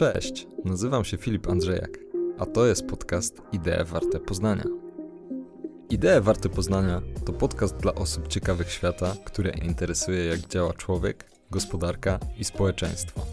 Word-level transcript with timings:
Cześć, 0.00 0.46
nazywam 0.64 1.04
się 1.04 1.16
Filip 1.16 1.48
Andrzejak, 1.48 1.98
a 2.38 2.46
to 2.46 2.66
jest 2.66 2.86
podcast 2.86 3.42
Idee 3.52 3.84
Warte 3.84 4.20
Poznania. 4.20 4.64
Idee 5.90 6.20
Warte 6.20 6.48
Poznania 6.48 7.02
to 7.24 7.32
podcast 7.32 7.76
dla 7.76 7.94
osób 7.94 8.28
ciekawych 8.28 8.72
świata, 8.72 9.14
które 9.24 9.50
interesuje 9.50 10.26
jak 10.26 10.40
działa 10.40 10.72
człowiek, 10.72 11.30
gospodarka 11.50 12.18
i 12.38 12.44
społeczeństwo. 12.44 13.26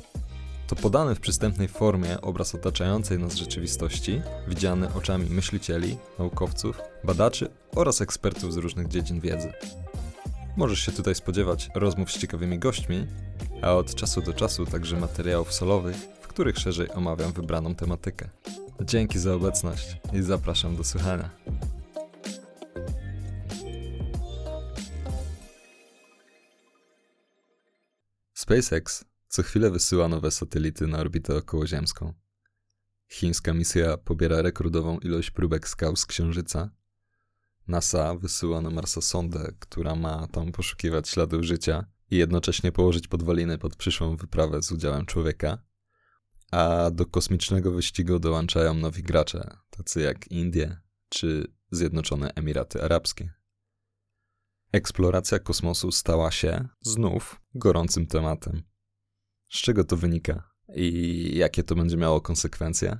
To 0.68 0.76
podany 0.76 1.16
w 1.16 1.20
przystępnej 1.20 1.68
formie 1.68 2.22
obraz 2.22 2.56
otaczającej 2.56 3.20
nas 3.20 3.36
rzeczywistości, 3.36 4.22
widziany 4.48 4.94
oczami 4.94 5.30
myślicieli, 5.30 5.98
naukowców, 6.20 6.82
badaczy 7.04 7.50
oraz 7.76 8.02
ekspertów 8.02 8.54
z 8.54 8.58
różnych 8.58 8.88
dziedzin 8.88 9.20
wiedzy. 9.20 9.54
Możesz 10.58 10.80
się 10.80 10.92
tutaj 10.92 11.16
spodziewać 11.16 11.70
rozmów 11.76 12.12
z 12.12 12.18
ciekawymi 12.18 12.60
gośćmi, 12.60 13.08
a 13.62 13.74
od 13.74 13.96
czasu 13.96 14.22
do 14.22 14.34
czasu 14.34 14.66
także 14.66 15.00
materiałów 15.00 15.54
solowych, 15.54 16.17
których 16.38 16.58
szerzej 16.58 16.92
omawiam 16.92 17.34
wybraną 17.34 17.76
tematykę. 17.76 18.30
Dzięki 18.82 19.20
za 19.20 19.34
obecność 19.34 19.98
i 20.14 20.22
zapraszam 20.22 20.76
do 20.76 20.84
słuchania. 20.84 21.30
SpaceX 28.34 29.06
co 29.28 29.44
chwilę 29.44 29.72
wysyła 29.72 30.08
nowe 30.08 30.32
satelity 30.32 30.88
na 30.88 30.98
orbitę 30.98 31.36
okołoziemską. 31.36 32.14
Chińska 33.10 33.54
misja 33.54 33.98
pobiera 33.98 34.42
rekordową 34.42 35.00
ilość 35.00 35.32
próbek 35.32 35.68
skał 35.68 35.96
z 35.96 36.06
Księżyca. 36.06 36.70
NASA 37.68 38.16
wysyła 38.16 38.62
na 38.62 38.70
Marsa 38.70 39.02
sondę, 39.02 39.54
która 39.60 39.96
ma 39.96 40.28
tam 40.28 40.52
poszukiwać 40.52 41.10
śladów 41.10 41.44
życia 41.44 41.86
i 42.12 42.18
jednocześnie 42.18 42.72
położyć 42.72 43.08
podwaliny 43.08 43.58
pod 43.58 43.76
przyszłą 43.76 44.16
wyprawę 44.16 44.62
z 44.64 44.72
udziałem 44.72 45.06
człowieka. 45.06 45.67
A 46.52 46.92
do 46.92 47.06
kosmicznego 47.06 47.72
wyścigu 47.72 48.20
dołączają 48.20 48.74
nowi 48.74 49.04
gracze, 49.04 49.58
tacy 49.70 50.02
jak 50.02 50.28
Indie 50.28 50.82
czy 51.10 51.48
Zjednoczone 51.72 52.34
Emiraty 52.36 52.84
Arabskie. 52.84 53.34
Eksploracja 54.72 55.40
kosmosu 55.40 55.92
stała 55.92 56.32
się 56.32 56.68
znów 56.82 57.42
gorącym 57.56 58.08
tematem. 58.08 58.64
Z 59.50 59.62
czego 59.62 59.84
to 59.84 59.98
wynika 59.98 60.52
i 60.76 61.32
jakie 61.38 61.64
to 61.64 61.76
będzie 61.76 61.98
miało 61.98 62.22
konsekwencje? 62.22 63.00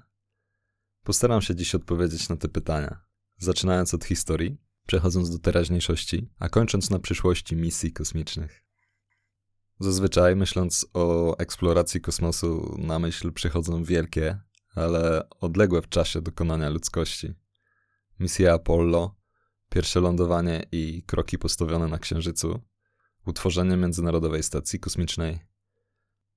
Postaram 1.04 1.42
się 1.42 1.56
dziś 1.56 1.76
odpowiedzieć 1.76 2.30
na 2.30 2.38
te 2.38 2.48
pytania, 2.48 3.06
zaczynając 3.38 3.94
od 3.94 4.06
historii, 4.06 4.62
przechodząc 4.88 5.30
do 5.30 5.40
teraźniejszości, 5.40 6.32
a 6.40 6.50
kończąc 6.50 6.90
na 6.90 7.00
przyszłości 7.00 7.56
misji 7.56 7.94
kosmicznych. 7.94 8.67
Zazwyczaj, 9.80 10.36
myśląc 10.36 10.86
o 10.94 11.38
eksploracji 11.38 12.02
kosmosu, 12.02 12.76
na 12.78 13.00
myśl 13.00 13.32
przychodzą 13.32 13.84
wielkie, 13.84 14.40
ale 14.76 15.30
odległe 15.30 15.82
w 15.82 15.90
czasie 15.90 16.22
dokonania 16.22 16.70
ludzkości. 16.70 17.34
Misja 18.20 18.54
Apollo, 18.54 19.16
pierwsze 19.70 20.00
lądowanie 20.00 20.64
i 20.72 21.04
kroki 21.04 21.38
postawione 21.38 21.88
na 21.88 22.00
Księżycu, 22.00 22.60
utworzenie 23.26 23.78
Międzynarodowej 23.78 24.44
Stacji 24.44 24.80
Kosmicznej. 24.80 25.40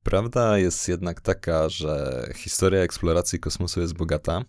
Prawda 0.03 0.59
jest 0.59 0.89
jednak 0.89 1.21
taka, 1.21 1.69
że 1.69 2.25
historia 2.37 2.81
eksploracji 2.81 3.41
kosmosu 3.41 3.81
jest 3.81 3.95
bogata, 3.95 4.45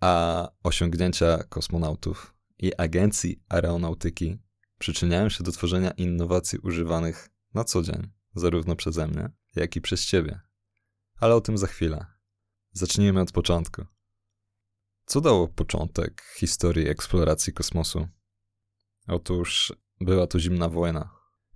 a 0.00 0.48
osiągnięcia 0.62 1.42
kosmonautów 1.42 2.34
i 2.58 2.72
agencji 2.78 3.42
aeronautyki 3.48 4.38
przyczyniają 4.78 5.28
się 5.28 5.44
do 5.44 5.52
tworzenia 5.52 5.90
innowacji 5.90 6.58
używanych 6.58 7.30
na 7.54 7.64
co 7.64 7.82
dzień 7.82 8.10
zarówno 8.34 8.76
przeze 8.76 9.06
mnie, 9.06 9.30
jak 9.56 9.76
i 9.76 9.80
przez 9.80 10.06
ciebie. 10.06 10.40
Ale 11.20 11.34
o 11.34 11.40
tym 11.40 11.58
za 11.58 11.66
chwilę. 11.66 12.06
Zacznijmy 12.72 13.20
od 13.20 13.32
początku. 13.32 13.84
Co 15.06 15.20
dało 15.20 15.48
początek 15.48 16.22
historii 16.36 16.88
eksploracji 16.88 17.52
kosmosu? 17.52 18.08
Otóż 19.08 19.72
była 20.00 20.26
to 20.26 20.40
zimna 20.40 20.68
wojna. 20.68 21.10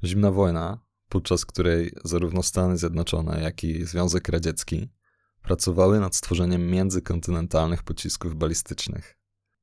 Zimna 0.05 0.31
wojna, 0.31 0.81
podczas 1.09 1.47
której 1.47 1.93
zarówno 2.05 2.43
Stany 2.43 2.79
Zjednoczone, 2.79 3.43
jak 3.43 3.65
i 3.65 3.85
Związek 3.85 4.29
Radziecki 4.29 4.91
pracowały 5.43 6.01
nad 6.01 6.17
stworzeniem 6.17 6.71
międzykontynentalnych 6.71 7.83
pocisków 7.83 8.35
balistycznych. 8.35 9.19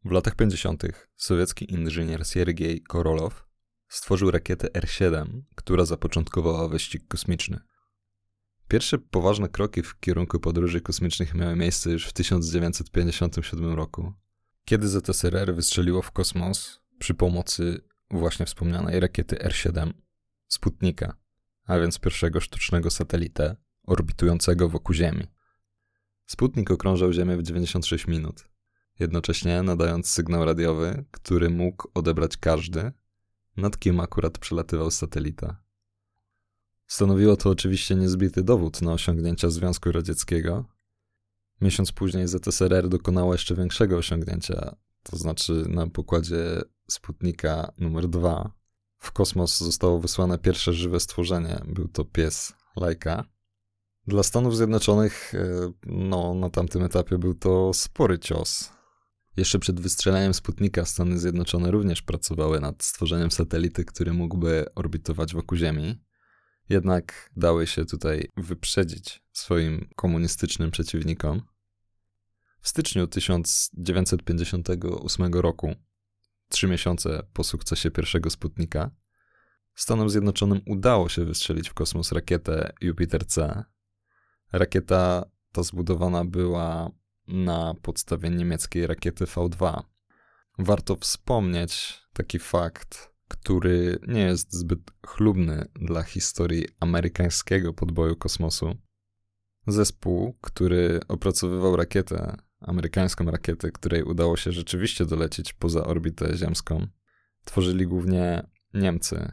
W 0.06 0.12
latach 0.12 0.36
50. 0.36 0.84
sowiecki 1.16 1.74
inżynier 1.74 2.28
Siergiej 2.28 2.84
Korolow 2.84 3.46
stworzył 3.88 4.32
rakietę 4.32 4.68
R-7, 4.74 5.42
która 5.56 5.86
zapoczątkowała 5.86 6.68
wyścig 6.68 7.08
kosmiczny. 7.08 7.60
Pierwsze 8.68 8.98
poważne 8.98 9.50
kroki 9.50 9.84
w 9.84 10.00
kierunku 10.00 10.40
podróży 10.40 10.82
kosmicznych 10.82 11.34
miały 11.34 11.56
miejsce 11.56 11.92
już 11.92 12.08
w 12.08 12.14
1957 12.14 13.74
roku, 13.74 14.14
kiedy 14.66 14.88
ZSRR 14.88 15.56
wystrzeliło 15.56 16.02
w 16.02 16.12
kosmos 16.12 16.80
przy 17.00 17.14
pomocy 17.14 17.82
właśnie 18.12 18.46
wspomnianej 18.46 19.00
rakiety 19.00 19.40
R-7 19.40 19.94
Sputnika, 20.48 21.18
a 21.66 21.80
więc 21.80 22.00
pierwszego 22.00 22.40
sztucznego 22.40 22.90
satelitę 22.90 23.56
orbitującego 23.84 24.70
wokół 24.70 24.96
Ziemi. 24.96 25.28
Sputnik 26.26 26.72
okrążał 26.72 27.14
Ziemię 27.14 27.38
w 27.38 27.44
96 27.44 28.08
minut, 28.08 28.48
jednocześnie 29.00 29.64
nadając 29.64 30.10
sygnał 30.10 30.46
radiowy, 30.46 31.06
który 31.12 31.50
mógł 31.50 31.88
odebrać 31.94 32.38
każdy, 32.38 32.92
nad 33.58 33.80
kim 33.80 34.00
akurat 34.00 34.38
przelatywał 34.38 34.92
satelita. 34.92 35.62
Stanowiło 36.88 37.36
to 37.36 37.50
oczywiście 37.50 37.96
niezbity 37.96 38.44
dowód 38.44 38.82
na 38.82 38.94
osiągnięcia 38.94 39.50
Związku 39.50 39.92
Radzieckiego. 39.92 40.66
Miesiąc 41.62 41.92
później 41.92 42.28
ZSRR 42.28 42.90
dokonała 42.90 43.34
jeszcze 43.34 43.56
większego 43.56 43.98
osiągnięcia, 43.98 44.76
to 45.04 45.18
znaczy 45.18 45.64
na 45.70 45.88
pokładzie 45.88 46.62
Sputnika 46.88 47.72
numer 47.78 48.08
2 48.08 48.52
w 48.98 49.12
kosmos 49.12 49.60
zostało 49.60 50.00
wysłane 50.00 50.38
pierwsze 50.38 50.74
żywe 50.74 51.00
stworzenie. 51.00 51.62
Był 51.66 51.88
to 51.88 52.06
pies 52.06 52.54
Laika. 52.76 53.24
Dla 54.08 54.24
Stanów 54.24 54.58
Zjednoczonych, 54.58 55.34
e, 55.36 55.72
no, 55.86 56.34
na 56.34 56.50
tamtym 56.50 56.84
etapie 56.84 57.18
był 57.18 57.34
to 57.34 57.74
spory 57.74 58.20
cios. 58.20 58.75
Jeszcze 59.38 59.60
przed 59.60 59.80
wystrzeleniem 59.80 60.34
Sputnika 60.34 60.86
Stany 60.86 61.20
Zjednoczone 61.20 61.72
również 61.72 62.02
pracowały 62.02 62.60
nad 62.60 62.84
stworzeniem 62.84 63.32
satelity, 63.32 63.86
który 63.86 64.14
mógłby 64.14 64.66
orbitować 64.76 65.34
wokół 65.34 65.58
Ziemi. 65.58 66.02
Jednak 66.70 67.30
dały 67.36 67.68
się 67.68 67.86
tutaj 67.86 68.32
wyprzedzić 68.38 69.24
swoim 69.34 69.90
komunistycznym 69.96 70.72
przeciwnikom. 70.72 71.42
W 72.62 72.70
styczniu 72.70 73.08
1958 73.08 75.34
roku, 75.34 75.76
trzy 76.50 76.68
miesiące 76.68 77.24
po 77.34 77.44
sukcesie 77.44 77.92
pierwszego 77.92 78.30
Sputnika, 78.30 78.92
Stanom 79.76 80.10
Zjednoczonym 80.10 80.62
udało 80.66 81.10
się 81.10 81.26
wystrzelić 81.26 81.70
w 81.70 81.74
kosmos 81.74 82.12
rakietę 82.12 82.74
Jupiter-C. 82.82 83.64
Rakieta 84.52 85.26
ta 85.52 85.64
zbudowana 85.64 86.26
była 86.26 86.92
na 87.28 87.74
podstawie 87.82 88.30
niemieckiej 88.30 88.88
rakiety 88.88 89.26
V2. 89.26 89.84
Warto 90.60 90.96
wspomnieć 90.96 92.02
taki 92.14 92.40
fakt, 92.40 93.16
który 93.28 94.00
nie 94.08 94.22
jest 94.22 94.54
zbyt 94.54 94.80
chlubny 95.08 95.66
dla 95.74 96.04
historii 96.04 96.68
amerykańskiego 96.80 97.74
podboju 97.74 98.16
kosmosu. 98.16 98.76
Zespół, 99.68 100.38
który 100.42 101.00
opracowywał 101.08 101.76
rakietę, 101.76 102.38
amerykańską 102.60 103.26
rakietę, 103.26 103.72
której 103.72 104.04
udało 104.04 104.38
się 104.38 104.52
rzeczywiście 104.52 105.06
dolecieć 105.06 105.54
poza 105.54 105.84
orbitę 105.86 106.38
ziemską, 106.38 106.88
tworzyli 107.46 107.88
głównie 107.88 108.48
Niemcy. 108.74 109.32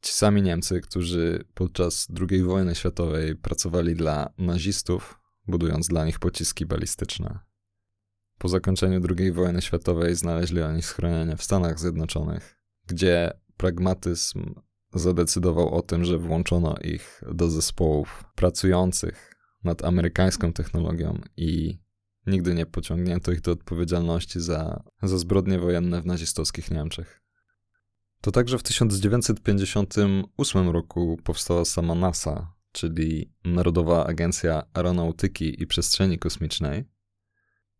Ci 0.00 0.12
sami 0.12 0.42
Niemcy, 0.42 0.80
którzy 0.80 1.44
podczas 1.54 2.08
II 2.30 2.42
wojny 2.42 2.74
światowej 2.74 3.36
pracowali 3.36 3.94
dla 3.94 4.32
nazistów, 4.38 5.21
budując 5.46 5.88
dla 5.88 6.04
nich 6.04 6.18
pociski 6.18 6.66
balistyczne. 6.66 7.38
Po 8.38 8.48
zakończeniu 8.48 9.00
II 9.18 9.32
wojny 9.32 9.62
światowej 9.62 10.14
znaleźli 10.14 10.62
oni 10.62 10.82
schronienie 10.82 11.36
w 11.36 11.42
Stanach 11.42 11.78
Zjednoczonych, 11.78 12.58
gdzie 12.86 13.32
pragmatyzm 13.56 14.54
zadecydował 14.94 15.74
o 15.74 15.82
tym, 15.82 16.04
że 16.04 16.18
włączono 16.18 16.74
ich 16.84 17.22
do 17.32 17.50
zespołów 17.50 18.24
pracujących 18.34 19.34
nad 19.64 19.84
amerykańską 19.84 20.52
technologią 20.52 21.20
i 21.36 21.78
nigdy 22.26 22.54
nie 22.54 22.66
pociągnięto 22.66 23.32
ich 23.32 23.40
do 23.40 23.52
odpowiedzialności 23.52 24.40
za, 24.40 24.82
za 25.02 25.18
zbrodnie 25.18 25.58
wojenne 25.58 26.02
w 26.02 26.06
nazistowskich 26.06 26.70
Niemczech. 26.70 27.22
To 28.20 28.30
także 28.30 28.58
w 28.58 28.62
1958 28.62 30.70
roku 30.70 31.18
powstała 31.24 31.64
sama 31.64 31.94
NASA, 31.94 32.52
czyli 32.72 33.32
Narodowa 33.44 34.06
Agencja 34.06 34.62
Aeronautyki 34.74 35.62
i 35.62 35.66
Przestrzeni 35.66 36.18
Kosmicznej, 36.18 36.84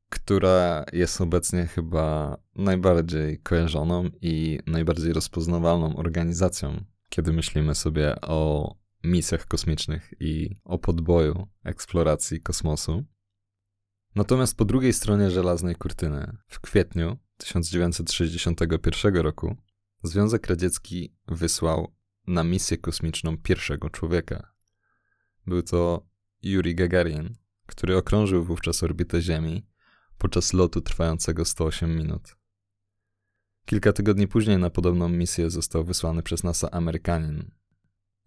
która 0.08 0.84
jest 0.92 1.20
obecnie 1.20 1.66
chyba 1.66 2.36
najbardziej 2.54 3.38
kojarzoną 3.38 4.10
i 4.20 4.58
najbardziej 4.66 5.12
rozpoznawalną 5.12 5.96
organizacją, 5.96 6.84
kiedy 7.08 7.32
myślimy 7.32 7.74
sobie 7.74 8.20
o 8.20 8.74
misjach 9.04 9.46
kosmicznych 9.46 10.14
i 10.20 10.56
o 10.64 10.78
podboju 10.78 11.46
eksploracji 11.64 12.40
kosmosu. 12.40 13.04
Natomiast 14.14 14.56
po 14.56 14.64
drugiej 14.64 14.92
stronie 14.92 15.30
żelaznej 15.30 15.76
kurtyny, 15.76 16.36
w 16.46 16.60
kwietniu 16.60 17.16
1961 17.36 19.16
roku, 19.16 19.56
Związek 20.02 20.46
Radziecki 20.46 21.14
wysłał 21.28 21.94
na 22.26 22.44
misję 22.44 22.78
kosmiczną 22.78 23.38
pierwszego 23.38 23.90
człowieka. 23.90 24.51
Był 25.46 25.62
to 25.62 26.06
Yuri 26.42 26.74
Gagarin, 26.74 27.34
który 27.66 27.96
okrążył 27.96 28.44
wówczas 28.44 28.82
orbitę 28.82 29.22
Ziemi 29.22 29.66
podczas 30.18 30.52
lotu 30.52 30.80
trwającego 30.80 31.44
108 31.44 31.96
minut. 31.96 32.36
Kilka 33.66 33.92
tygodni 33.92 34.28
później 34.28 34.58
na 34.58 34.70
podobną 34.70 35.08
misję 35.08 35.50
został 35.50 35.84
wysłany 35.84 36.22
przez 36.22 36.44
NASA 36.44 36.70
Amerykanin. 36.70 37.50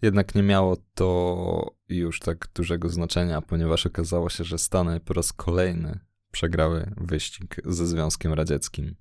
Jednak 0.01 0.35
nie 0.35 0.43
miało 0.43 0.77
to 0.93 1.75
już 1.89 2.19
tak 2.19 2.47
dużego 2.55 2.89
znaczenia, 2.89 3.41
ponieważ 3.41 3.85
okazało 3.85 4.29
się, 4.29 4.43
że 4.43 4.57
Stany 4.57 4.99
po 4.99 5.13
raz 5.13 5.33
kolejny 5.33 5.99
przegrały 6.31 6.93
wyścig 6.97 7.55
ze 7.65 7.87
Związkiem 7.87 8.33
Radzieckim. 8.33 8.95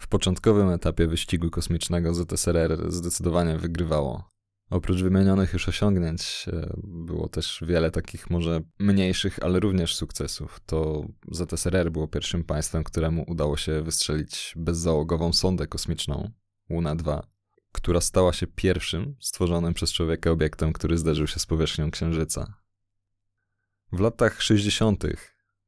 W 0.00 0.08
początkowym 0.08 0.68
etapie 0.68 1.06
wyścigu 1.06 1.50
kosmicznego 1.50 2.14
ZSRR 2.14 2.92
zdecydowanie 2.92 3.58
wygrywało. 3.58 4.37
Oprócz 4.70 5.02
wymienionych 5.02 5.52
już 5.52 5.68
osiągnięć, 5.68 6.46
e, 6.52 6.72
było 6.84 7.28
też 7.28 7.64
wiele 7.66 7.90
takich 7.90 8.30
może 8.30 8.60
mniejszych, 8.78 9.38
ale 9.42 9.60
również 9.60 9.96
sukcesów. 9.96 10.60
To 10.66 11.04
ZSRR 11.30 11.90
było 11.90 12.08
pierwszym 12.08 12.44
państwem, 12.44 12.84
któremu 12.84 13.24
udało 13.28 13.56
się 13.56 13.82
wystrzelić 13.82 14.54
bezzałogową 14.56 15.32
sondę 15.32 15.66
kosmiczną 15.66 16.30
Luna 16.70 16.96
2, 16.96 17.26
która 17.72 18.00
stała 18.00 18.32
się 18.32 18.46
pierwszym 18.46 19.16
stworzonym 19.20 19.74
przez 19.74 19.92
człowieka 19.92 20.30
obiektem, 20.30 20.72
który 20.72 20.98
zderzył 20.98 21.26
się 21.26 21.40
z 21.40 21.46
powierzchnią 21.46 21.90
Księżyca. 21.90 22.54
W 23.92 24.00
latach 24.00 24.42
60., 24.42 25.04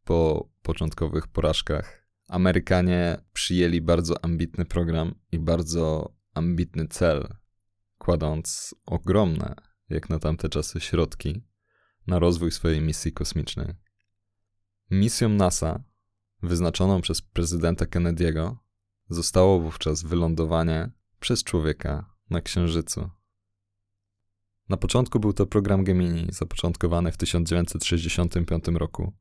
po 0.05 0.49
początkowych 0.62 1.26
porażkach, 1.26 2.00
Amerykanie 2.31 3.19
przyjęli 3.32 3.81
bardzo 3.81 4.25
ambitny 4.25 4.64
program 4.64 5.14
i 5.32 5.38
bardzo 5.38 6.12
ambitny 6.35 6.88
cel 6.88 7.29
kładąc 8.10 8.74
ogromne, 8.86 9.54
jak 9.90 10.10
na 10.10 10.18
tamte 10.18 10.48
czasy, 10.48 10.80
środki 10.80 11.42
na 12.06 12.18
rozwój 12.18 12.52
swojej 12.52 12.80
misji 12.80 13.12
kosmicznej. 13.12 13.74
Misją 14.90 15.28
NASA, 15.28 15.82
wyznaczoną 16.42 17.00
przez 17.00 17.22
prezydenta 17.22 17.84
Kennedy'ego, 17.84 18.56
zostało 19.08 19.60
wówczas 19.60 20.02
wylądowanie 20.02 20.90
przez 21.20 21.44
człowieka 21.44 22.14
na 22.30 22.40
Księżycu. 22.40 23.10
Na 24.68 24.76
początku 24.76 25.20
był 25.20 25.32
to 25.32 25.46
program 25.46 25.84
Gemini, 25.84 26.26
zapoczątkowany 26.32 27.12
w 27.12 27.16
1965 27.16 28.64
roku, 28.68 29.12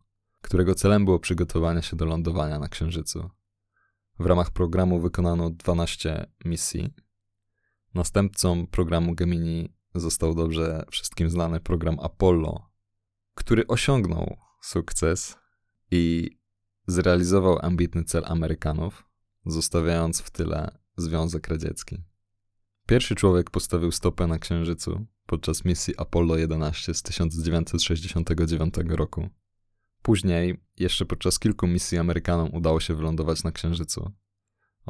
którego 0.41 0.75
celem 0.75 1.05
było 1.05 1.19
przygotowanie 1.19 1.83
się 1.83 1.95
do 1.95 2.05
lądowania 2.05 2.59
na 2.59 2.67
Księżycu. 2.67 3.29
W 4.19 4.25
ramach 4.25 4.51
programu 4.51 4.99
wykonano 4.99 5.49
12 5.49 6.25
misji, 6.45 6.93
Następcą 7.93 8.67
programu 8.67 9.15
Gemini 9.15 9.73
został 9.95 10.35
dobrze 10.35 10.85
wszystkim 10.91 11.29
znany 11.29 11.59
program 11.59 11.99
Apollo, 11.99 12.69
który 13.33 13.67
osiągnął 13.67 14.37
sukces 14.61 15.37
i 15.91 16.31
zrealizował 16.87 17.59
ambitny 17.61 18.03
cel 18.03 18.23
Amerykanów, 18.25 19.05
zostawiając 19.45 20.21
w 20.21 20.31
tyle 20.31 20.77
Związek 20.97 21.47
Radziecki. 21.47 22.03
Pierwszy 22.87 23.15
człowiek 23.15 23.49
postawił 23.49 23.91
stopę 23.91 24.27
na 24.27 24.39
Księżycu 24.39 25.05
podczas 25.25 25.65
misji 25.65 25.93
Apollo 25.97 26.37
11 26.37 26.93
z 26.93 27.01
1969 27.01 28.75
roku. 28.87 29.29
Później, 30.01 30.63
jeszcze 30.77 31.05
podczas 31.05 31.39
kilku 31.39 31.67
misji 31.67 31.97
Amerykanom 31.97 32.53
udało 32.53 32.79
się 32.79 32.95
wylądować 32.95 33.43
na 33.43 33.51
Księżycu, 33.51 34.11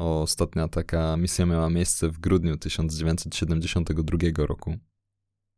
Ostatnia 0.00 0.68
taka 0.68 1.16
misja 1.16 1.46
miała 1.46 1.70
miejsce 1.70 2.08
w 2.08 2.18
grudniu 2.18 2.56
1972 2.56 4.46
roku. 4.46 4.76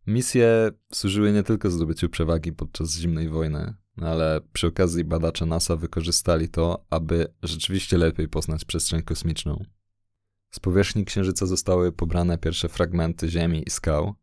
Misje 0.06 0.70
służyły 0.92 1.32
nie 1.32 1.42
tylko 1.42 1.70
zdobyciu 1.70 2.08
przewagi 2.08 2.52
podczas 2.52 2.94
zimnej 2.94 3.28
wojny, 3.28 3.74
ale 3.96 4.40
przy 4.52 4.66
okazji 4.66 5.04
badacze 5.04 5.46
NASA 5.46 5.76
wykorzystali 5.76 6.48
to, 6.48 6.84
aby 6.90 7.34
rzeczywiście 7.42 7.98
lepiej 7.98 8.28
poznać 8.28 8.64
przestrzeń 8.64 9.02
kosmiczną. 9.02 9.64
Z 10.50 10.60
powierzchni 10.60 11.04
Księżyca 11.04 11.46
zostały 11.46 11.92
pobrane 11.92 12.38
pierwsze 12.38 12.68
fragmenty 12.68 13.28
Ziemi 13.28 13.62
i 13.66 13.70
skał, 13.70 14.14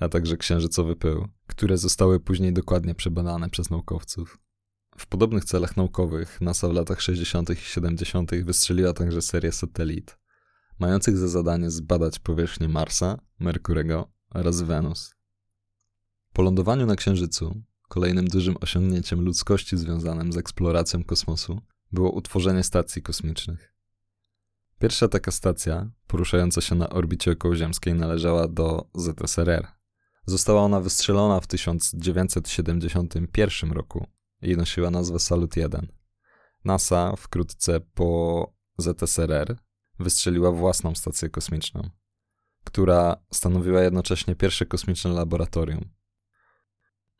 a 0.00 0.08
także 0.08 0.36
księżycowy 0.36 0.96
pył, 0.96 1.28
które 1.46 1.78
zostały 1.78 2.20
później 2.20 2.52
dokładnie 2.52 2.94
przebadane 2.94 3.50
przez 3.50 3.70
naukowców. 3.70 4.38
W 4.98 5.06
podobnych 5.06 5.44
celach 5.44 5.76
naukowych 5.76 6.40
NASA 6.40 6.68
w 6.68 6.72
latach 6.72 7.00
60. 7.00 7.50
i 7.50 7.56
70. 7.56 8.30
wystrzeliła 8.44 8.92
także 8.92 9.22
serię 9.22 9.52
satelit, 9.52 10.18
mających 10.78 11.16
za 11.16 11.28
zadanie 11.28 11.70
zbadać 11.70 12.18
powierzchnię 12.18 12.68
Marsa, 12.68 13.18
Merkurego 13.38 14.12
oraz 14.30 14.62
Wenus. 14.62 15.14
Po 16.32 16.42
lądowaniu 16.42 16.86
na 16.86 16.96
Księżycu, 16.96 17.62
kolejnym 17.88 18.28
dużym 18.28 18.56
osiągnięciem 18.60 19.20
ludzkości 19.20 19.76
związanym 19.76 20.32
z 20.32 20.36
eksploracją 20.36 21.04
kosmosu 21.04 21.60
było 21.92 22.12
utworzenie 22.12 22.62
stacji 22.62 23.02
kosmicznych. 23.02 23.74
Pierwsza 24.78 25.08
taka 25.08 25.30
stacja, 25.30 25.90
poruszająca 26.06 26.60
się 26.60 26.74
na 26.74 26.90
orbicie 26.90 27.30
okołoziemskiej, 27.30 27.94
należała 27.94 28.48
do 28.48 28.90
ZSRR. 28.94 29.66
Została 30.26 30.62
ona 30.62 30.80
wystrzelona 30.80 31.40
w 31.40 31.46
1971 31.46 33.72
roku 33.72 34.06
i 34.42 34.56
nosiła 34.56 34.90
nazwę 34.90 35.18
Salut 35.18 35.56
1. 35.56 35.86
NASA 36.64 37.16
wkrótce 37.16 37.80
po 37.80 38.52
ZSRR 38.78 39.56
wystrzeliła 39.98 40.52
własną 40.52 40.94
stację 40.94 41.28
kosmiczną, 41.30 41.90
która 42.64 43.16
stanowiła 43.32 43.82
jednocześnie 43.82 44.36
pierwsze 44.36 44.66
kosmiczne 44.66 45.10
laboratorium. 45.10 45.88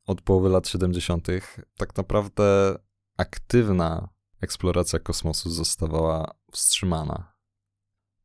Od 0.07 0.21
połowy 0.23 0.49
lat 0.49 0.69
70. 0.69 1.29
tak 1.77 1.97
naprawdę 1.97 2.79
aktywna 3.17 4.09
eksploracja 4.41 4.99
kosmosu 4.99 5.51
zostawała 5.51 6.35
wstrzymana. 6.53 7.33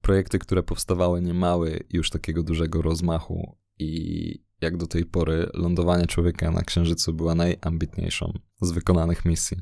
Projekty, 0.01 0.39
które 0.39 0.63
powstawały, 0.63 1.21
nie 1.21 1.33
miały 1.33 1.83
już 1.89 2.09
takiego 2.09 2.43
dużego 2.43 2.81
rozmachu 2.81 3.57
i 3.79 4.44
jak 4.61 4.77
do 4.77 4.87
tej 4.87 5.05
pory 5.05 5.49
lądowanie 5.53 6.05
człowieka 6.07 6.51
na 6.51 6.61
Księżycu 6.61 7.13
była 7.13 7.35
najambitniejszą 7.35 8.33
z 8.61 8.71
wykonanych 8.71 9.25
misji. 9.25 9.57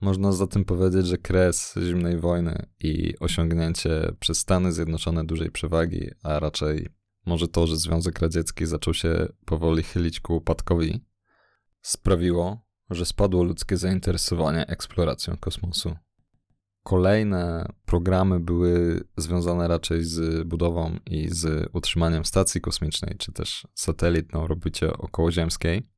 Można 0.00 0.32
zatem 0.32 0.64
powiedzieć, 0.64 1.06
że 1.06 1.18
kres 1.18 1.74
zimnej 1.82 2.18
wojny 2.18 2.66
i 2.80 3.14
osiągnięcie 3.20 4.12
przez 4.20 4.38
Stany 4.38 4.72
Zjednoczone 4.72 5.24
dużej 5.24 5.50
przewagi, 5.50 6.10
a 6.22 6.40
raczej 6.40 6.88
może 7.26 7.48
to, 7.48 7.66
że 7.66 7.76
Związek 7.76 8.18
Radziecki 8.18 8.66
zaczął 8.66 8.94
się 8.94 9.28
powoli 9.44 9.82
chylić 9.82 10.20
ku 10.20 10.36
upadkowi, 10.36 11.04
sprawiło, 11.82 12.66
że 12.90 13.06
spadło 13.06 13.44
ludzkie 13.44 13.76
zainteresowanie 13.76 14.66
eksploracją 14.66 15.36
kosmosu. 15.36 15.96
Kolejne 16.86 17.72
programy 17.86 18.40
były 18.40 19.04
związane 19.16 19.68
raczej 19.68 20.04
z 20.04 20.44
budową 20.48 20.96
i 21.06 21.28
z 21.28 21.70
utrzymaniem 21.72 22.24
stacji 22.24 22.60
kosmicznej, 22.60 23.16
czy 23.18 23.32
też 23.32 23.66
satelit 23.74 24.32
na 24.32 24.40
orbicie 24.40 24.92
okołoziemskiej, 24.92 25.88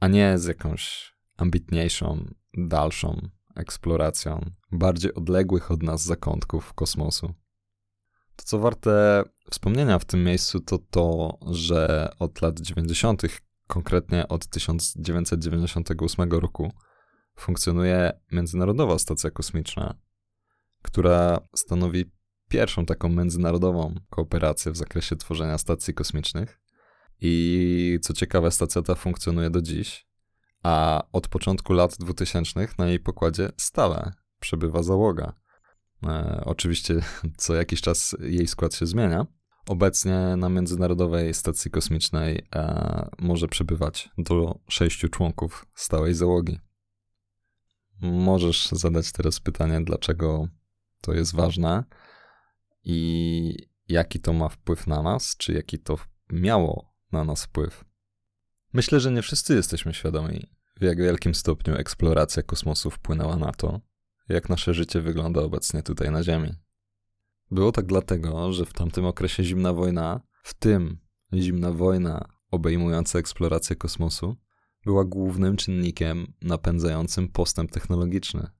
a 0.00 0.08
nie 0.08 0.38
z 0.38 0.44
jakąś 0.44 1.12
ambitniejszą, 1.36 2.24
dalszą 2.58 3.28
eksploracją 3.54 4.50
bardziej 4.72 5.14
odległych 5.14 5.70
od 5.70 5.82
nas 5.82 6.02
zakątków 6.02 6.74
kosmosu. 6.74 7.34
To, 8.36 8.44
co 8.44 8.58
warte 8.58 9.22
wspomnienia 9.50 9.98
w 9.98 10.04
tym 10.04 10.24
miejscu, 10.24 10.60
to 10.60 10.78
to, 10.78 11.38
że 11.50 12.10
od 12.18 12.42
lat 12.42 12.60
90., 12.60 13.22
konkretnie 13.66 14.28
od 14.28 14.46
1998 14.46 16.30
roku, 16.30 16.72
funkcjonuje 17.36 18.12
Międzynarodowa 18.32 18.98
Stacja 18.98 19.30
Kosmiczna, 19.30 20.05
która 20.86 21.40
stanowi 21.54 22.04
pierwszą 22.48 22.86
taką 22.86 23.08
międzynarodową 23.08 23.94
kooperację 24.10 24.72
w 24.72 24.76
zakresie 24.76 25.16
tworzenia 25.16 25.58
stacji 25.58 25.94
kosmicznych. 25.94 26.60
I 27.20 27.98
co 28.02 28.12
ciekawe, 28.12 28.50
stacja 28.50 28.82
ta 28.82 28.94
funkcjonuje 28.94 29.50
do 29.50 29.62
dziś, 29.62 30.06
a 30.62 31.02
od 31.12 31.28
początku 31.28 31.72
lat 31.72 31.96
2000 31.98 32.68
na 32.78 32.86
jej 32.86 33.00
pokładzie 33.00 33.52
stale 33.56 34.12
przebywa 34.40 34.82
załoga. 34.82 35.32
E, 36.02 36.42
oczywiście 36.44 36.94
co 37.42 37.54
jakiś 37.54 37.80
czas 37.80 38.16
jej 38.20 38.46
skład 38.46 38.74
się 38.74 38.86
zmienia. 38.86 39.26
Obecnie 39.68 40.36
na 40.36 40.48
Międzynarodowej 40.48 41.34
Stacji 41.34 41.70
Kosmicznej 41.70 42.46
e, 42.54 43.08
może 43.18 43.48
przebywać 43.48 44.10
do 44.18 44.58
sześciu 44.68 45.08
członków 45.08 45.66
stałej 45.74 46.14
załogi. 46.14 46.58
Możesz 48.02 48.68
zadać 48.68 49.12
teraz 49.12 49.40
pytanie, 49.40 49.80
dlaczego 49.84 50.48
to 51.06 51.14
jest 51.14 51.34
ważne 51.34 51.84
i 52.84 53.56
jaki 53.88 54.20
to 54.20 54.32
ma 54.32 54.48
wpływ 54.48 54.86
na 54.86 55.02
nas, 55.02 55.36
czy 55.36 55.52
jaki 55.52 55.78
to 55.78 55.98
miało 56.32 56.94
na 57.12 57.24
nas 57.24 57.44
wpływ. 57.44 57.84
Myślę, 58.72 59.00
że 59.00 59.12
nie 59.12 59.22
wszyscy 59.22 59.54
jesteśmy 59.54 59.94
świadomi, 59.94 60.50
w 60.80 60.82
jak 60.82 60.98
wielkim 60.98 61.34
stopniu 61.34 61.74
eksploracja 61.74 62.42
kosmosu 62.42 62.90
wpłynęła 62.90 63.36
na 63.36 63.52
to, 63.52 63.80
jak 64.28 64.48
nasze 64.48 64.74
życie 64.74 65.00
wygląda 65.00 65.40
obecnie 65.40 65.82
tutaj 65.82 66.10
na 66.10 66.22
Ziemi. 66.22 66.52
Było 67.50 67.72
tak 67.72 67.86
dlatego, 67.86 68.52
że 68.52 68.66
w 68.66 68.72
tamtym 68.72 69.04
okresie 69.04 69.44
zimna 69.44 69.72
wojna, 69.72 70.20
w 70.42 70.54
tym 70.54 70.98
zimna 71.34 71.72
wojna 71.72 72.28
obejmująca 72.50 73.18
eksplorację 73.18 73.76
kosmosu, 73.76 74.36
była 74.84 75.04
głównym 75.04 75.56
czynnikiem 75.56 76.32
napędzającym 76.42 77.28
postęp 77.28 77.70
technologiczny. 77.70 78.55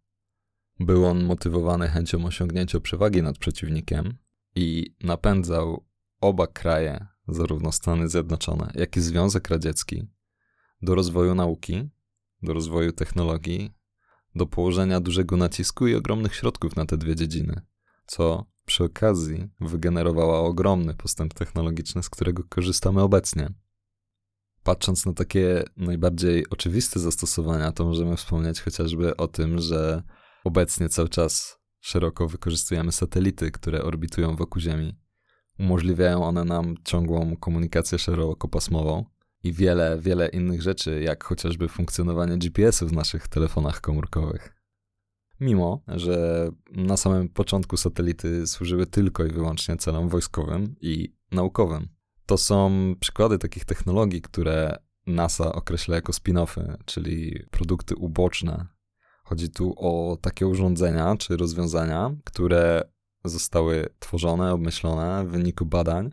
Był 0.80 1.06
on 1.06 1.25
motywowany 1.25 1.88
chęcią 1.88 2.25
osiągnięcia 2.26 2.80
przewagi 2.80 3.23
nad 3.23 3.38
przeciwnikiem 3.38 4.14
i 4.54 4.95
napędzał 5.00 5.85
oba 6.21 6.47
kraje, 6.47 7.06
zarówno 7.28 7.73
Stany 7.73 8.09
Zjednoczone, 8.09 8.73
jak 8.75 8.97
i 8.97 9.00
Związek 9.00 9.49
Radziecki, 9.49 10.06
do 10.83 10.95
rozwoju 10.95 11.35
nauki, 11.35 11.88
do 12.42 12.52
rozwoju 12.52 12.92
technologii, 12.92 13.73
do 14.35 14.47
położenia 14.47 15.00
dużego 15.00 15.37
nacisku 15.37 15.87
i 15.87 15.95
ogromnych 15.95 16.35
środków 16.35 16.76
na 16.76 16.87
te 16.87 16.97
dwie 16.97 17.16
dziedziny, 17.16 17.61
co 18.06 18.45
przy 18.66 18.85
okazji 18.85 19.49
wygenerowała 19.61 20.40
ogromny 20.40 20.95
postęp 20.95 21.35
technologiczny, 21.35 22.02
z 22.02 22.11
którego 22.11 22.42
korzystamy 22.49 23.02
obecnie. 23.02 23.49
Patrząc 24.62 25.06
na 25.06 25.12
takie 25.12 25.64
najbardziej 25.76 26.50
oczywiste 26.50 27.00
zastosowania, 27.00 27.73
to 27.73 27.85
możemy 27.85 28.16
wspomnieć 28.16 28.61
chociażby 28.61 29.16
o 29.16 29.28
tym, 29.28 29.59
że 29.59 30.02
obecnie 30.47 30.88
cały 30.88 31.09
czas 31.09 31.59
szeroko 31.81 32.29
wykorzystujemy 32.29 32.93
satelity, 32.93 33.50
które 33.50 33.83
orbitują 33.83 34.37
wokół 34.37 34.62
Ziemi. 34.62 34.97
Umożliwiają 35.59 36.25
one 36.25 36.45
nam 36.45 36.75
ciągłą 36.85 37.37
komunikację 37.37 37.99
szerokopasmową 37.99 39.05
i 39.43 39.53
wiele, 39.53 39.99
wiele 40.00 40.29
innych 40.29 40.62
rzeczy, 40.62 41.03
jak 41.03 41.25
chociażby 41.25 41.69
funkcjonowanie 41.69 42.38
GPS-u 42.38 42.88
w 42.88 42.93
naszych 42.93 43.29
telefonach 43.29 43.81
komórkowych. 43.81 44.53
Mimo, 45.41 45.83
że 45.88 46.49
na 46.71 46.97
samym 46.97 47.29
początku 47.29 47.76
satelity 47.76 48.47
służyły 48.47 48.87
tylko 48.87 49.25
i 49.25 49.31
wyłącznie 49.31 49.76
celom 49.76 50.09
wojskowym 50.09 50.75
i 50.81 51.15
naukowym. 51.33 51.88
To 52.26 52.38
są 52.38 52.95
przykłady 53.00 53.38
takich 53.38 53.65
technologii, 53.65 54.23
które 54.23 54.76
NASA 55.07 55.53
określa 55.53 55.95
jako 55.95 56.12
spin-offy, 56.12 56.76
czyli 56.85 57.45
produkty 57.50 57.97
uboczne. 57.97 58.75
Chodzi 59.28 59.50
tu 59.50 59.75
o 59.76 60.18
takie 60.21 60.47
urządzenia 60.47 61.16
czy 61.16 61.37
rozwiązania, 61.37 62.14
które 62.25 62.83
zostały 63.25 63.88
tworzone, 63.99 64.52
obmyślone 64.52 65.26
w 65.26 65.30
wyniku 65.30 65.66
badań 65.66 66.12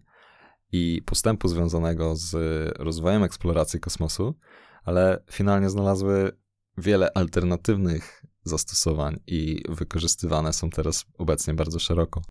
i 0.72 1.02
postępu 1.06 1.48
związanego 1.48 2.16
z 2.16 2.36
rozwojem 2.80 3.24
eksploracji 3.24 3.80
kosmosu, 3.80 4.36
ale 4.84 5.24
finalnie 5.32 5.70
znalazły 5.70 6.32
wiele 6.78 7.14
alternatywnych 7.14 8.24
zastosowań 8.44 9.20
i 9.28 9.64
wykorzystywane 9.70 10.54
są 10.54 10.70
teraz 10.70 11.06
obecnie 11.18 11.54
bardzo 11.54 11.80
szeroko. 11.80 12.22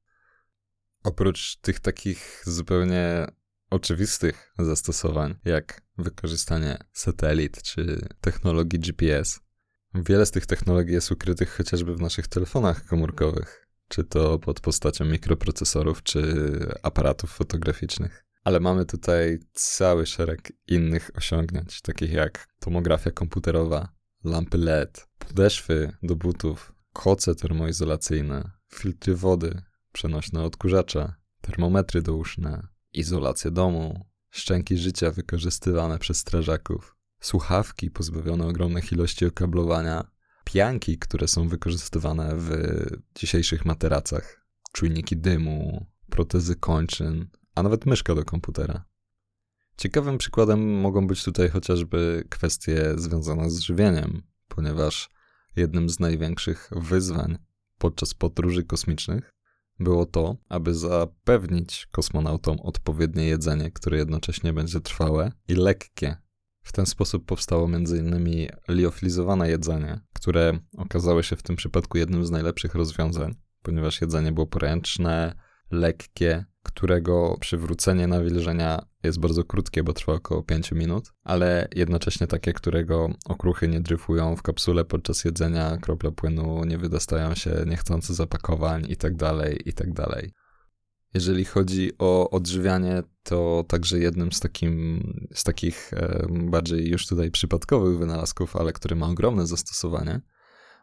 Oprócz 1.04 1.56
tych 1.56 1.80
takich 1.80 2.42
zupełnie 2.46 3.26
oczywistych 3.70 4.54
zastosowań, 4.58 5.34
jak 5.44 5.82
wykorzystanie 5.98 6.78
satelit 6.92 7.62
czy 7.62 8.08
technologii 8.20 8.80
GPS, 8.80 9.40
wiele 9.94 10.26
z 10.26 10.30
tych 10.30 10.46
technologii 10.46 10.94
jest 10.94 11.12
ukrytych 11.12 11.56
chociażby 11.56 11.94
w 11.94 12.00
naszych 12.00 12.28
telefonach 12.28 12.84
komórkowych, 12.84 13.68
czy 13.88 14.04
to 14.04 14.38
pod 14.38 14.60
postacią 14.60 15.04
mikroprocesorów, 15.04 16.02
czy 16.02 16.22
aparatów 16.82 17.30
fotograficznych. 17.30 18.24
Ale 18.44 18.60
mamy 18.60 18.86
tutaj 18.86 19.38
cały 19.52 20.06
szereg 20.06 20.52
innych 20.68 21.10
osiągnięć, 21.14 21.80
takich 21.80 22.12
jak 22.12 22.48
tomografia 22.58 23.10
komputerowa, 23.10 23.88
lampy 24.24 24.58
LED, 24.58 25.06
podeszwy 25.18 25.96
do 26.02 26.16
butów, 26.16 26.72
koce 26.92 27.34
termoizolacyjne, 27.34 28.50
filtry 28.74 29.14
wody, 29.14 29.62
przenośne 29.92 30.42
odkurzacze, 30.42 31.14
termometry 31.40 32.02
douszne, 32.02 32.66
izolację 32.92 33.50
domu, 33.50 34.06
szczęki 34.30 34.78
życia 34.78 35.10
wykorzystywane 35.10 35.98
przez 35.98 36.18
strażaków, 36.18 36.96
słuchawki 37.22 37.90
pozbawione 37.90 38.46
ogromnych 38.46 38.92
ilości 38.92 39.26
okablowania, 39.26 40.10
pianki, 40.44 40.98
które 40.98 41.28
są 41.28 41.48
wykorzystywane 41.48 42.32
w 42.36 42.50
dzisiejszych 43.14 43.64
materacach, 43.64 44.46
czujniki 44.72 45.16
dymu, 45.16 45.86
protezy 46.10 46.56
kończyn, 46.56 47.28
a 47.54 47.62
nawet 47.62 47.86
myszka 47.86 48.14
do 48.14 48.24
komputera. 48.24 48.84
Ciekawym 49.76 50.18
przykładem 50.18 50.80
mogą 50.80 51.06
być 51.06 51.24
tutaj 51.24 51.48
chociażby 51.48 52.24
kwestie 52.30 52.94
związane 52.96 53.50
z 53.50 53.60
żywieniem, 53.60 54.22
ponieważ 54.48 55.10
jednym 55.56 55.88
z 55.88 56.00
największych 56.00 56.70
wyzwań 56.76 57.38
podczas 57.78 58.14
podróży 58.14 58.64
kosmicznych 58.64 59.32
było 59.80 60.06
to, 60.06 60.36
aby 60.48 60.74
zapewnić 60.74 61.88
kosmonautom 61.90 62.60
odpowiednie 62.60 63.26
jedzenie, 63.26 63.70
które 63.70 63.98
jednocześnie 63.98 64.52
będzie 64.52 64.80
trwałe 64.80 65.32
i 65.48 65.54
lekkie. 65.54 66.21
W 66.62 66.72
ten 66.72 66.86
sposób 66.86 67.26
powstało 67.26 67.64
m.in. 67.64 68.28
liofilizowane 68.68 69.50
jedzenie, 69.50 70.00
które 70.12 70.58
okazało 70.76 71.22
się 71.22 71.36
w 71.36 71.42
tym 71.42 71.56
przypadku 71.56 71.98
jednym 71.98 72.26
z 72.26 72.30
najlepszych 72.30 72.74
rozwiązań, 72.74 73.34
ponieważ 73.62 74.00
jedzenie 74.00 74.32
było 74.32 74.46
poręczne, 74.46 75.34
lekkie, 75.70 76.44
którego 76.62 77.36
przywrócenie 77.40 78.06
nawilżenia 78.06 78.86
jest 79.02 79.20
bardzo 79.20 79.44
krótkie, 79.44 79.82
bo 79.82 79.92
trwa 79.92 80.12
około 80.12 80.42
5 80.42 80.72
minut, 80.72 81.12
ale 81.24 81.68
jednocześnie 81.74 82.26
takie, 82.26 82.52
którego 82.52 83.08
okruchy 83.24 83.68
nie 83.68 83.80
dryfują 83.80 84.36
w 84.36 84.42
kapsule 84.42 84.84
podczas 84.84 85.24
jedzenia, 85.24 85.76
krople 85.76 86.12
płynu 86.12 86.64
nie 86.64 86.78
wydostają 86.78 87.34
się 87.34 87.64
niechcący 87.66 88.14
zapakowań 88.14 88.84
itd., 88.88 89.16
tak 89.16 89.66
itd. 89.66 90.06
Jeżeli 91.14 91.44
chodzi 91.44 91.92
o 91.98 92.30
odżywianie, 92.30 93.02
to 93.22 93.64
także 93.68 93.98
jednym 93.98 94.32
z, 94.32 94.40
takim, 94.40 95.02
z 95.34 95.44
takich 95.44 95.90
bardziej 96.30 96.90
już 96.90 97.06
tutaj 97.06 97.30
przypadkowych 97.30 97.98
wynalazków, 97.98 98.56
ale 98.56 98.72
który 98.72 98.96
ma 98.96 99.08
ogromne 99.08 99.46
zastosowanie, 99.46 100.20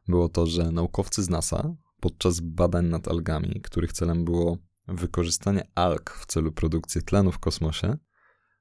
było 0.07 0.29
to, 0.29 0.45
że 0.45 0.71
naukowcy 0.71 1.24
z 1.24 1.29
NASA 1.29 1.75
podczas 2.00 2.39
badań 2.39 2.86
nad 2.86 3.07
algami, 3.07 3.62
których 3.63 3.93
celem 3.93 4.25
było 4.25 4.57
wykorzystanie 4.88 5.67
alg 5.75 6.09
w 6.09 6.25
celu 6.25 6.51
produkcji 6.51 7.03
tlenu 7.03 7.31
w 7.31 7.39
kosmosie, 7.39 7.98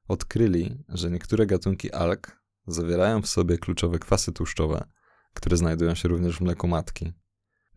odkryli, 0.08 0.84
że 0.88 1.10
niektóre 1.10 1.46
gatunki 1.46 1.92
alg 1.92 2.42
zawierają 2.66 3.22
w 3.22 3.26
sobie 3.26 3.58
kluczowe 3.58 3.98
kwasy 3.98 4.32
tłuszczowe, 4.32 4.88
które 5.34 5.56
znajdują 5.56 5.94
się 5.94 6.08
również 6.08 6.36
w 6.36 6.40
mleku 6.40 6.68
matki. 6.68 7.12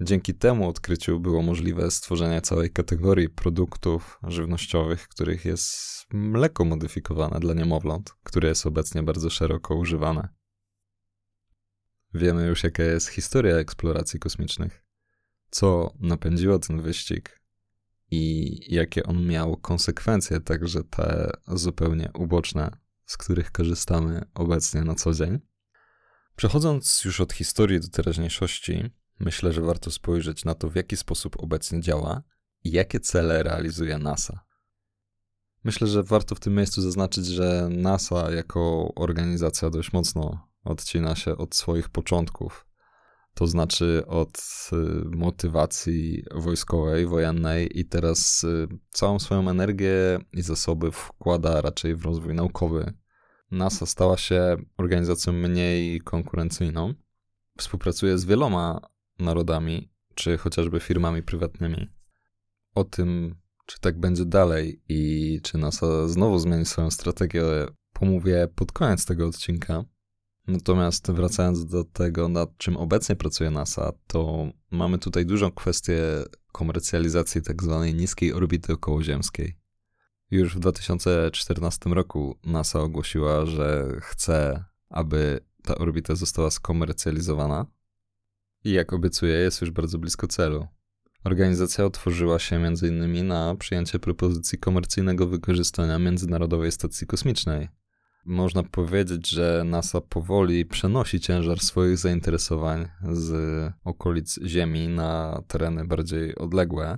Dzięki 0.04 0.34
temu 0.34 0.70
odkryciu 0.70 1.20
było 1.20 1.42
możliwe 1.42 1.92
stworzenie 1.92 2.42
całej 2.42 2.72
kategorii 2.72 3.30
produktów 3.30 4.20
żywnościowych, 4.28 5.08
których 5.08 5.46
jest 5.46 6.06
mleko 6.14 6.66
modyfikowane 6.66 7.40
dla 7.40 7.54
niemowląt, 7.54 8.16
które 8.24 8.50
jest 8.50 8.66
obecnie 8.66 9.04
bardzo 9.04 9.30
szeroko 9.30 9.76
używane. 9.76 10.30
Wiemy 12.14 12.48
już, 12.48 12.64
jaka 12.64 12.84
jest 12.84 13.08
historia 13.08 13.56
eksploracji 13.56 14.20
kosmicznych, 14.20 14.86
co 15.50 15.94
napędziło 16.00 16.60
ten 16.60 16.82
wyścig 16.82 17.42
i 18.12 18.56
jakie 18.76 19.04
on 19.04 19.26
miał 19.26 19.58
konsekwencje, 19.58 20.40
także 20.40 20.84
te 20.84 21.32
zupełnie 21.48 22.12
uboczne, 22.14 22.72
z 23.06 23.18
których 23.18 23.52
korzystamy 23.52 24.22
obecnie 24.34 24.82
na 24.82 24.96
co 24.96 25.14
dzień. 25.14 25.40
Przechodząc 26.36 27.02
już 27.06 27.22
od 27.22 27.34
historii 27.34 27.80
do 27.80 27.88
teraźniejszości, 27.88 29.01
myślę, 29.22 29.54
że 29.54 29.62
warto 29.62 29.92
spojrzeć 29.92 30.46
na 30.46 30.56
to, 30.56 30.70
w 30.70 30.76
jaki 30.76 30.98
sposób 30.98 31.36
obecnie 31.40 31.82
działa 31.82 32.22
i 32.64 32.72
jakie 32.72 33.00
cele 33.00 33.44
realizuje 33.44 33.98
NASA. 33.98 34.46
Myślę, 35.64 35.88
że 35.88 36.04
warto 36.04 36.36
w 36.36 36.40
tym 36.40 36.56
miejscu 36.56 36.82
zaznaczyć, 36.82 37.26
że 37.26 37.70
NASA 37.72 38.32
jako 38.32 38.92
organizacja 38.96 39.70
dość 39.70 39.94
mocno 39.94 40.48
odcina 40.64 41.16
się 41.16 41.38
od 41.38 41.56
swoich 41.56 41.90
początków 41.90 42.66
to 43.34 43.48
znaczy 43.48 44.04
od 44.08 44.70
y, 44.74 44.76
motywacji 45.16 46.24
wojskowej, 46.36 47.08
wojennej 47.08 47.80
i 47.80 47.86
teraz 47.86 48.44
y, 48.44 48.68
całą 48.90 49.20
swoją 49.20 49.50
energię 49.50 50.20
i 50.34 50.42
zasoby 50.42 50.92
wkłada 50.92 51.62
raczej 51.62 51.96
w 51.96 52.06
rozwój 52.06 52.34
naukowy. 52.34 52.94
NASA 53.52 53.86
stała 53.86 54.18
się 54.18 54.58
organizacją 54.78 55.34
mniej 55.34 56.02
konkurencyjną. 56.02 56.94
Współpracuje 57.58 58.18
z 58.18 58.26
wieloma 58.26 58.82
narodami, 59.22 59.92
czy 60.16 60.38
chociażby 60.38 60.80
firmami 60.80 61.24
prywatnymi. 61.24 61.90
O 62.76 62.84
tym, 62.84 63.36
czy 63.66 63.80
tak 63.80 64.00
będzie 64.00 64.26
dalej 64.26 64.82
i 64.90 65.40
czy 65.44 65.58
NASA 65.58 66.08
znowu 66.08 66.40
zmieni 66.40 66.66
swoją 66.66 66.92
strategię, 66.92 67.44
pomówię 67.94 68.48
pod 68.56 68.72
koniec 68.72 69.06
tego 69.06 69.28
odcinka. 69.28 69.84
Natomiast 70.48 71.12
wracając 71.12 71.66
do 71.66 71.84
tego, 71.84 72.28
nad 72.28 72.58
czym 72.58 72.78
obecnie 72.78 73.16
pracuje 73.16 73.52
NASA, 73.52 73.92
to 74.08 74.48
mamy 74.72 74.98
tutaj 74.98 75.26
dużą 75.26 75.52
kwestię 75.52 76.02
komercjalizacji 76.52 77.42
tak 77.42 77.64
zwanej 77.64 77.96
niskiej 77.96 78.34
orbity 78.34 78.74
okołoziemskiej. 78.74 79.58
Już 80.32 80.56
w 80.56 80.60
2014 80.60 81.90
roku 81.90 82.40
NASA 82.44 82.80
ogłosiła, 82.80 83.46
że 83.46 83.88
chce, 84.02 84.66
aby 84.90 85.40
ta 85.64 85.76
orbita 85.76 86.16
została 86.16 86.52
skomercjalizowana. 86.52 87.66
I 88.64 88.72
jak 88.72 88.94
obiecuje, 88.94 89.34
jest 89.34 89.62
już 89.62 89.72
bardzo 89.72 89.98
blisko 89.98 90.28
celu. 90.28 90.68
Organizacja 91.24 91.86
otworzyła 91.86 92.40
się 92.40 92.56
m.in. 92.56 93.28
na 93.28 93.56
przyjęcie 93.56 94.00
propozycji 94.00 94.60
komercyjnego 94.60 95.28
wykorzystania 95.28 96.00
Międzynarodowej 96.00 96.72
Stacji 96.72 97.08
Kosmicznej. 97.08 97.70
Można 98.26 98.64
powiedzieć, 98.64 99.30
że 99.30 99.64
NASA 99.66 100.02
powoli 100.02 100.66
przenosi 100.66 101.20
ciężar 101.20 101.60
swoich 101.60 101.98
zainteresowań 101.98 102.88
z 103.12 103.34
okolic 103.84 104.40
Ziemi 104.46 104.88
na 104.88 105.42
tereny 105.48 105.86
bardziej 105.86 106.36
odległe 106.36 106.98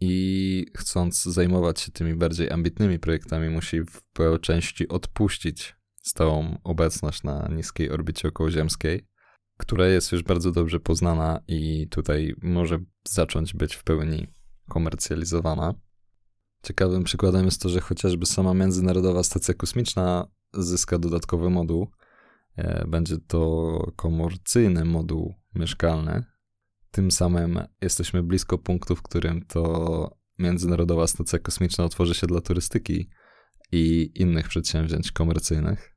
i 0.00 0.66
chcąc 0.76 1.22
zajmować 1.22 1.80
się 1.80 1.92
tymi 1.92 2.14
bardziej 2.14 2.50
ambitnymi 2.50 2.98
projektami, 2.98 3.48
musi 3.48 3.80
w 3.82 4.02
części 4.40 4.88
odpuścić 4.88 5.76
stałą 6.02 6.58
obecność 6.64 7.22
na 7.22 7.48
niskiej 7.48 7.90
orbicie 7.90 8.28
okołoziemskiej, 8.28 9.06
która 9.56 9.86
jest 9.86 10.12
już 10.12 10.22
bardzo 10.22 10.52
dobrze 10.52 10.80
poznana 10.80 11.40
i 11.48 11.88
tutaj 11.88 12.34
może 12.42 12.78
zacząć 13.08 13.54
być 13.54 13.74
w 13.74 13.84
pełni 13.84 14.26
komercjalizowana. 14.68 15.74
Ciekawym 16.62 17.04
przykładem 17.04 17.44
jest 17.44 17.62
to, 17.62 17.68
że 17.68 17.80
chociażby 17.80 18.26
sama 18.26 18.54
Międzynarodowa 18.54 19.22
Stacja 19.22 19.54
Kosmiczna 19.54 20.26
zyska 20.54 20.98
dodatkowy 20.98 21.50
moduł. 21.50 21.90
E, 22.56 22.86
będzie 22.88 23.16
to 23.18 23.92
komercyjny 23.96 24.84
moduł 24.84 25.34
mieszkalny. 25.54 26.24
Tym 26.90 27.10
samym 27.10 27.60
jesteśmy 27.82 28.22
blisko 28.22 28.58
punktu, 28.58 28.96
w 28.96 29.02
którym 29.02 29.44
to 29.46 30.16
Międzynarodowa 30.38 31.06
Stacja 31.06 31.38
Kosmiczna 31.38 31.84
otworzy 31.84 32.14
się 32.14 32.26
dla 32.26 32.40
turystyki 32.40 33.10
i 33.72 34.12
innych 34.14 34.48
przedsięwzięć 34.48 35.12
komercyjnych. 35.12 35.95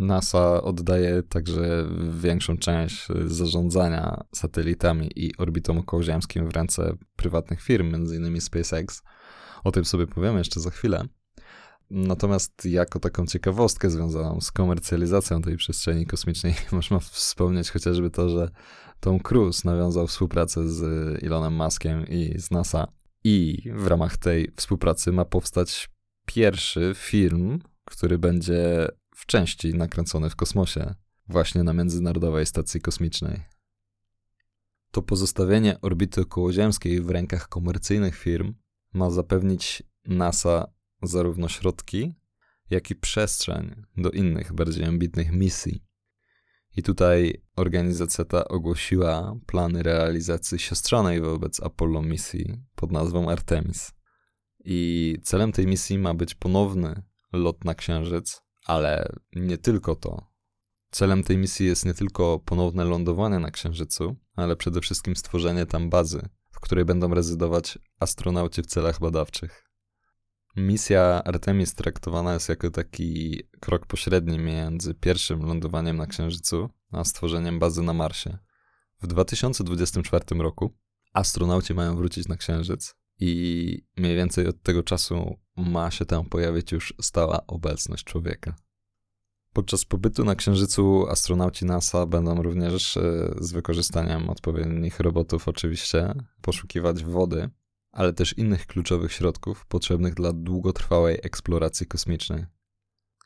NASA 0.00 0.62
oddaje 0.62 1.22
także 1.22 1.88
większą 2.20 2.56
część 2.56 3.08
zarządzania 3.26 4.24
satelitami 4.34 5.10
i 5.16 5.36
orbitą 5.36 5.78
okołoziemskim 5.78 6.48
w 6.48 6.52
ręce 6.52 6.96
prywatnych 7.16 7.62
firm, 7.62 7.94
m.in. 7.94 8.40
SpaceX. 8.40 9.02
O 9.64 9.72
tym 9.72 9.84
sobie 9.84 10.06
powiemy 10.06 10.38
jeszcze 10.38 10.60
za 10.60 10.70
chwilę. 10.70 11.04
Natomiast 11.90 12.64
jako 12.64 13.00
taką 13.00 13.26
ciekawostkę 13.26 13.90
związaną 13.90 14.40
z 14.40 14.52
komercjalizacją 14.52 15.42
tej 15.42 15.56
przestrzeni 15.56 16.06
kosmicznej 16.06 16.54
można 16.72 16.98
wspomnieć 16.98 17.70
chociażby 17.70 18.10
to, 18.10 18.28
że 18.28 18.50
Tom 19.00 19.20
Cruise 19.20 19.62
nawiązał 19.64 20.06
współpracę 20.06 20.68
z 20.68 20.82
Elonem 21.24 21.54
Muskiem 21.54 22.06
i 22.06 22.38
z 22.38 22.50
NASA. 22.50 22.86
I 23.24 23.62
w 23.74 23.86
ramach 23.86 24.16
tej 24.16 24.52
współpracy 24.56 25.12
ma 25.12 25.24
powstać 25.24 25.88
pierwszy 26.26 26.92
film, 26.96 27.58
który 27.84 28.18
będzie 28.18 28.88
w 29.20 29.26
części 29.26 29.74
nakręcony 29.74 30.30
w 30.30 30.36
kosmosie, 30.36 30.94
właśnie 31.28 31.62
na 31.62 31.72
Międzynarodowej 31.72 32.46
Stacji 32.46 32.80
Kosmicznej. 32.80 33.42
To 34.90 35.02
pozostawienie 35.02 35.80
orbity 35.80 36.20
okołoziemskiej 36.20 37.00
w 37.00 37.10
rękach 37.10 37.48
komercyjnych 37.48 38.16
firm 38.16 38.54
ma 38.92 39.10
zapewnić 39.10 39.82
NASA 40.06 40.66
zarówno 41.02 41.48
środki, 41.48 42.14
jak 42.70 42.90
i 42.90 42.94
przestrzeń 42.94 43.82
do 43.96 44.10
innych, 44.10 44.52
bardziej 44.52 44.84
ambitnych 44.84 45.32
misji. 45.32 45.84
I 46.76 46.82
tutaj 46.82 47.42
organizacja 47.56 48.24
ta 48.24 48.48
ogłosiła 48.48 49.36
plany 49.46 49.82
realizacji 49.82 50.58
siostrzanej 50.58 51.20
wobec 51.20 51.62
Apollo 51.62 52.02
misji 52.02 52.62
pod 52.74 52.92
nazwą 52.92 53.30
Artemis. 53.30 53.92
I 54.64 55.16
celem 55.22 55.52
tej 55.52 55.66
misji 55.66 55.98
ma 55.98 56.14
być 56.14 56.34
ponowny 56.34 57.02
lot 57.32 57.64
na 57.64 57.74
Księżyc, 57.74 58.42
ale 58.70 59.12
nie 59.36 59.58
tylko 59.58 59.96
to. 59.96 60.26
Celem 60.90 61.22
tej 61.22 61.38
misji 61.38 61.66
jest 61.66 61.84
nie 61.84 61.94
tylko 61.94 62.38
ponowne 62.38 62.84
lądowanie 62.84 63.38
na 63.38 63.50
Księżycu, 63.50 64.16
ale 64.36 64.56
przede 64.56 64.80
wszystkim 64.80 65.16
stworzenie 65.16 65.66
tam 65.66 65.90
bazy, 65.90 66.28
w 66.50 66.60
której 66.60 66.84
będą 66.84 67.14
rezydować 67.14 67.78
astronauci 68.00 68.62
w 68.62 68.66
celach 68.66 69.00
badawczych. 69.00 69.70
Misja 70.56 71.22
Artemis 71.24 71.74
traktowana 71.74 72.34
jest 72.34 72.48
jako 72.48 72.70
taki 72.70 73.42
krok 73.60 73.86
pośredni 73.86 74.38
między 74.38 74.94
pierwszym 74.94 75.42
lądowaniem 75.42 75.96
na 75.96 76.06
Księżycu 76.06 76.70
a 76.92 77.04
stworzeniem 77.04 77.58
bazy 77.58 77.82
na 77.82 77.92
Marsie. 77.92 78.38
W 79.02 79.06
2024 79.06 80.24
roku 80.38 80.76
astronauci 81.12 81.74
mają 81.74 81.96
wrócić 81.96 82.28
na 82.28 82.36
Księżyc 82.36 82.94
i 83.20 83.84
mniej 83.96 84.16
więcej 84.16 84.46
od 84.46 84.62
tego 84.62 84.82
czasu 84.82 85.36
ma 85.56 85.90
się 85.90 86.04
tam 86.04 86.24
pojawić 86.24 86.72
już 86.72 86.94
stała 87.00 87.46
obecność 87.46 88.04
człowieka. 88.04 88.54
Podczas 89.52 89.84
pobytu 89.84 90.24
na 90.24 90.34
Księżycu 90.34 91.06
astronauci 91.08 91.64
NASA 91.64 92.06
będą 92.06 92.42
również 92.42 92.96
e, 92.96 93.34
z 93.40 93.52
wykorzystaniem 93.52 94.30
odpowiednich 94.30 95.00
robotów 95.00 95.48
oczywiście 95.48 96.14
poszukiwać 96.42 97.04
wody 97.04 97.50
ale 97.92 98.12
też 98.12 98.38
innych 98.38 98.66
kluczowych 98.66 99.12
środków 99.12 99.66
potrzebnych 99.66 100.14
dla 100.14 100.32
długotrwałej 100.32 101.18
eksploracji 101.22 101.86
kosmicznej. 101.86 102.46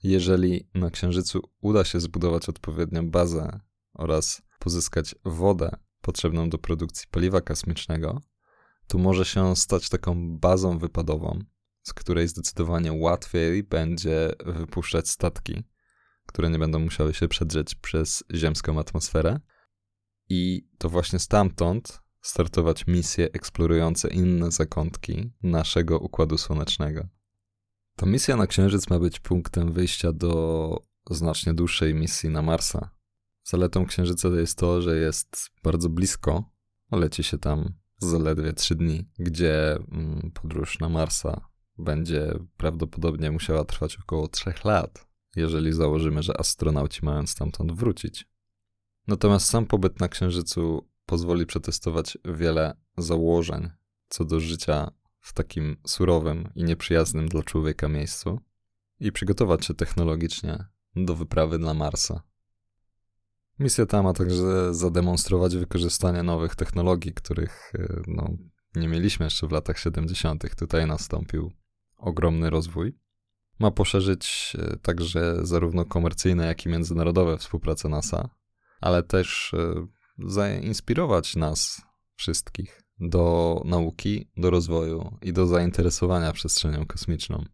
Jeżeli 0.03 0.69
na 0.75 0.91
Księżycu 0.91 1.41
uda 1.61 1.85
się 1.85 2.01
zbudować 2.01 2.49
odpowiednią 2.49 3.11
bazę 3.11 3.61
oraz 3.95 4.43
pozyskać 4.59 5.15
wodę 5.25 5.77
potrzebną 6.01 6.49
do 6.49 6.59
produkcji 6.59 7.07
paliwa 7.11 7.41
kosmicznego, 7.41 8.21
to 8.87 8.99
może 8.99 9.25
się 9.25 9.57
stać 9.57 9.89
taką 9.89 10.39
bazą 10.39 10.79
wypadową, 10.79 11.39
z 11.83 11.93
której 11.93 12.29
zdecydowanie 12.29 12.93
łatwiej 12.93 13.63
będzie 13.63 14.33
wypuszczać 14.47 15.09
statki, 15.09 15.65
które 16.27 16.51
nie 16.51 16.59
będą 16.59 16.79
musiały 16.79 17.15
się 17.15 17.29
przedrzeć 17.29 17.75
przez 17.75 18.25
ziemską 18.35 18.81
atmosferę. 18.81 19.41
I 20.29 20.69
to 20.79 20.89
właśnie 20.89 21.19
stamtąd 21.19 22.01
startować 22.21 22.87
misje 22.87 23.29
eksplorujące 23.33 24.09
inne 24.09 24.51
zakątki 24.51 25.33
naszego 25.43 25.99
układu 25.99 26.39
słonecznego. 26.39 27.09
Ta 27.97 28.07
misja 28.07 28.37
na 28.37 28.47
Księżyc 28.47 28.91
ma 28.91 28.99
być 28.99 29.21
punktem 29.21 29.73
wyjścia 29.73 30.13
do 30.13 30.77
znacznie 31.11 31.55
dłuższej 31.55 31.95
misji 31.95 32.29
na 32.31 32.43
Marsa. 32.43 32.91
Zaletą 33.45 33.87
Księżyca 33.87 34.29
jest 34.29 34.59
to, 34.59 34.83
że 34.83 34.97
jest 34.97 35.51
bardzo 35.63 35.89
blisko, 35.89 36.51
leci 36.93 37.23
się 37.23 37.39
tam 37.39 37.75
zaledwie 38.05 38.53
3 38.53 38.75
dni, 38.75 39.09
gdzie 39.19 39.73
mm, 39.75 40.31
podróż 40.35 40.79
na 40.81 40.89
Marsa 40.89 41.49
będzie 41.79 42.39
prawdopodobnie 42.57 43.31
musiała 43.31 43.65
trwać 43.65 43.99
około 43.99 44.29
3 44.29 44.53
lat, 44.65 45.07
jeżeli 45.37 45.73
założymy, 45.73 46.23
że 46.23 46.41
astronauci 46.41 47.05
mają 47.05 47.27
stamtąd 47.27 47.73
wrócić. 47.73 48.29
Natomiast 49.07 49.47
sam 49.47 49.67
pobyt 49.67 50.01
na 50.01 50.09
Księżycu 50.09 50.89
pozwoli 51.07 51.47
przetestować 51.47 52.19
wiele 52.25 52.77
założeń 52.99 53.71
co 54.09 54.25
do 54.25 54.41
życia 54.41 54.91
w 55.21 55.33
takim 55.33 55.77
surowym 55.87 56.49
i 56.55 56.65
nieprzyjaznym 56.65 57.29
dla 57.29 57.43
człowieka 57.43 57.89
miejscu 57.89 58.41
i 59.01 59.13
przygotować 59.13 59.67
się 59.67 59.75
technologicznie 59.75 60.65
do 60.97 61.15
wyprawy 61.15 61.59
na 61.59 61.75
Marsa. 61.75 62.23
Misja 63.59 63.87
ta 63.87 64.03
ma 64.03 64.13
także 64.13 64.75
zademonstrować 64.75 65.57
wykorzystanie 65.57 66.23
nowych 66.23 66.57
technologii, 66.57 67.13
których 67.13 67.73
e, 67.75 68.03
no, 68.07 68.31
nie 68.75 68.89
mieliśmy 68.89 69.27
jeszcze 69.27 69.47
w 69.47 69.53
latach 69.53 69.79
70. 69.79 70.57
Tutaj 70.57 70.87
nastąpił 70.87 71.53
ogromny 71.97 72.51
rozwój. 72.51 72.99
Ma 73.59 73.71
poszerzyć 73.71 74.57
e, 74.59 74.77
także 74.77 75.47
zarówno 75.47 75.85
komercyjne, 75.85 76.47
jak 76.47 76.67
i 76.67 76.69
międzynarodowe 76.69 77.39
współpracę 77.39 77.89
NASA, 77.89 78.29
ale 78.81 79.03
też 79.03 79.55
e, 79.55 79.87
zainspirować 80.19 81.37
nas 81.37 81.83
wszystkich 82.15 82.83
do 83.01 83.61
nauki, 83.65 84.31
do 84.37 84.51
rozwoju 84.51 85.19
i 85.23 85.33
do 85.33 85.47
zainteresowania 85.47 86.33
przestrzenią 86.33 86.87
kosmiczną. 86.87 87.45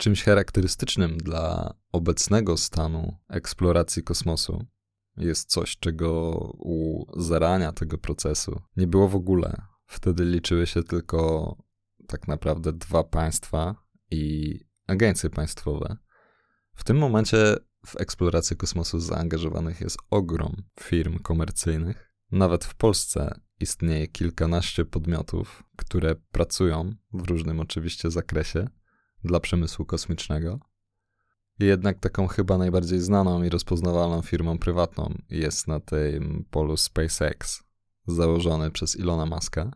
Czymś 0.00 0.22
charakterystycznym 0.22 1.18
dla 1.18 1.74
obecnego 1.92 2.56
stanu 2.56 3.16
eksploracji 3.28 4.02
kosmosu 4.02 4.66
jest 5.16 5.50
coś, 5.50 5.76
czego 5.76 6.30
u 6.58 7.04
zarania 7.22 7.72
tego 7.72 7.98
procesu 7.98 8.60
nie 8.76 8.86
było 8.86 9.08
w 9.08 9.14
ogóle. 9.14 9.62
Wtedy 9.86 10.24
liczyły 10.24 10.66
się 10.66 10.82
tylko 10.82 11.56
tak 12.06 12.28
naprawdę 12.28 12.72
dwa 12.72 13.04
państwa 13.04 13.74
i 14.10 14.54
agencje 14.86 15.30
państwowe. 15.30 15.96
W 16.74 16.84
tym 16.84 16.98
momencie 16.98 17.56
w 17.86 17.96
eksplorację 17.96 18.56
kosmosu 18.56 19.00
zaangażowanych 19.00 19.80
jest 19.80 19.98
ogrom 20.10 20.56
firm 20.80 21.18
komercyjnych. 21.18 22.12
Nawet 22.32 22.64
w 22.64 22.74
Polsce 22.74 23.40
istnieje 23.60 24.08
kilkanaście 24.08 24.84
podmiotów, 24.84 25.62
które 25.76 26.14
pracują 26.14 26.94
w 27.12 27.28
różnym 27.28 27.60
oczywiście 27.60 28.10
zakresie 28.10 28.68
dla 29.24 29.40
przemysłu 29.40 29.84
kosmicznego. 29.84 30.60
Jednak 31.58 31.98
taką 31.98 32.26
chyba 32.26 32.58
najbardziej 32.58 33.00
znaną 33.00 33.42
i 33.42 33.48
rozpoznawalną 33.48 34.22
firmą 34.22 34.58
prywatną 34.58 35.14
jest 35.30 35.68
na 35.68 35.80
tym 35.80 36.44
polu 36.50 36.76
SpaceX, 36.76 37.62
założony 38.06 38.70
przez 38.70 38.96
Ilona 38.96 39.26
Muska. 39.26 39.70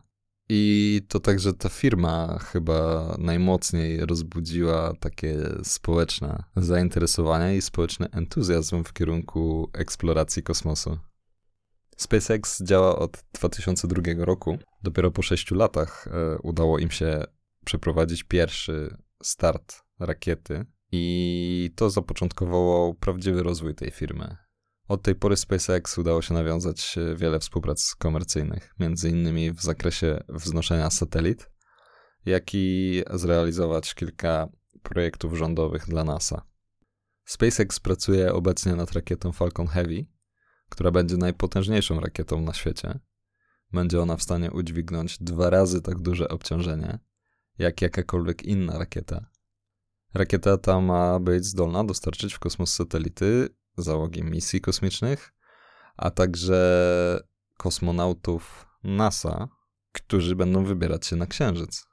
I 0.49 1.01
to 1.07 1.19
także 1.19 1.53
ta 1.53 1.69
firma 1.69 2.39
chyba 2.39 3.15
najmocniej 3.19 4.05
rozbudziła 4.05 4.93
takie 4.99 5.37
społeczne 5.63 6.43
zainteresowanie 6.55 7.57
i 7.57 7.61
społeczny 7.61 8.11
entuzjazm 8.11 8.83
w 8.83 8.93
kierunku 8.93 9.69
eksploracji 9.73 10.43
kosmosu. 10.43 10.97
SpaceX 11.97 12.63
działa 12.63 12.99
od 12.99 13.23
2002 13.33 14.01
roku. 14.17 14.57
Dopiero 14.83 15.11
po 15.11 15.21
6 15.21 15.51
latach 15.51 16.07
e, 16.07 16.37
udało 16.37 16.79
im 16.79 16.91
się 16.91 17.23
przeprowadzić 17.65 18.23
pierwszy 18.23 18.97
start 19.23 19.83
rakiety 19.99 20.65
i 20.91 21.71
to 21.75 21.89
zapoczątkowało 21.89 22.93
prawdziwy 22.93 23.43
rozwój 23.43 23.75
tej 23.75 23.91
firmy. 23.91 24.37
Od 24.87 25.01
tej 25.01 25.15
pory 25.15 25.37
SpaceX 25.37 25.97
udało 25.97 26.21
się 26.21 26.33
nawiązać 26.33 26.97
e, 26.97 27.15
wiele 27.15 27.39
współprac 27.39 27.95
komercyjnych, 27.95 28.73
między 28.79 29.09
innymi 29.09 29.51
w 29.51 29.61
zakresie 29.61 30.23
wznoszenia 30.29 30.89
satelit, 30.89 31.49
jak 32.25 32.53
i 32.53 33.03
zrealizować 33.13 33.95
kilka 33.95 34.47
projektów 34.83 35.33
rządowych 35.37 35.85
dla 35.87 36.03
NASA. 36.03 36.45
SpaceX 37.25 37.79
pracuje 37.79 38.33
obecnie 38.33 38.75
nad 38.75 38.91
rakietą 38.91 39.31
Falcon 39.31 39.67
Heavy, 39.67 40.05
która 40.69 40.91
będzie 40.91 41.17
najpotężniejszą 41.17 41.99
rakietą 41.99 42.41
na 42.41 42.53
świecie. 42.53 42.99
Będzie 43.73 44.01
ona 44.01 44.17
w 44.17 44.23
stanie 44.23 44.51
udźwignąć 44.51 45.17
dwa 45.19 45.49
razy 45.49 45.81
tak 45.81 45.99
duże 45.99 46.27
obciążenie, 46.27 46.99
jak 47.57 47.81
jakakolwiek 47.81 48.43
inna 48.43 48.79
rakieta. 48.79 49.29
Rakieta 50.13 50.57
ta 50.57 50.81
ma 50.81 51.19
być 51.19 51.45
zdolna 51.45 51.83
dostarczyć 51.83 52.33
w 52.33 52.39
kosmos 52.39 52.73
satelity, 52.73 53.49
załogi 53.77 54.23
misji 54.23 54.61
kosmicznych, 54.61 55.33
a 55.97 56.11
także 56.11 57.21
kosmonautów 57.57 58.67
NASA, 58.83 59.47
którzy 59.91 60.35
będą 60.35 60.65
wybierać 60.65 61.05
się 61.05 61.15
na 61.15 61.25
Księżyc. 61.25 61.85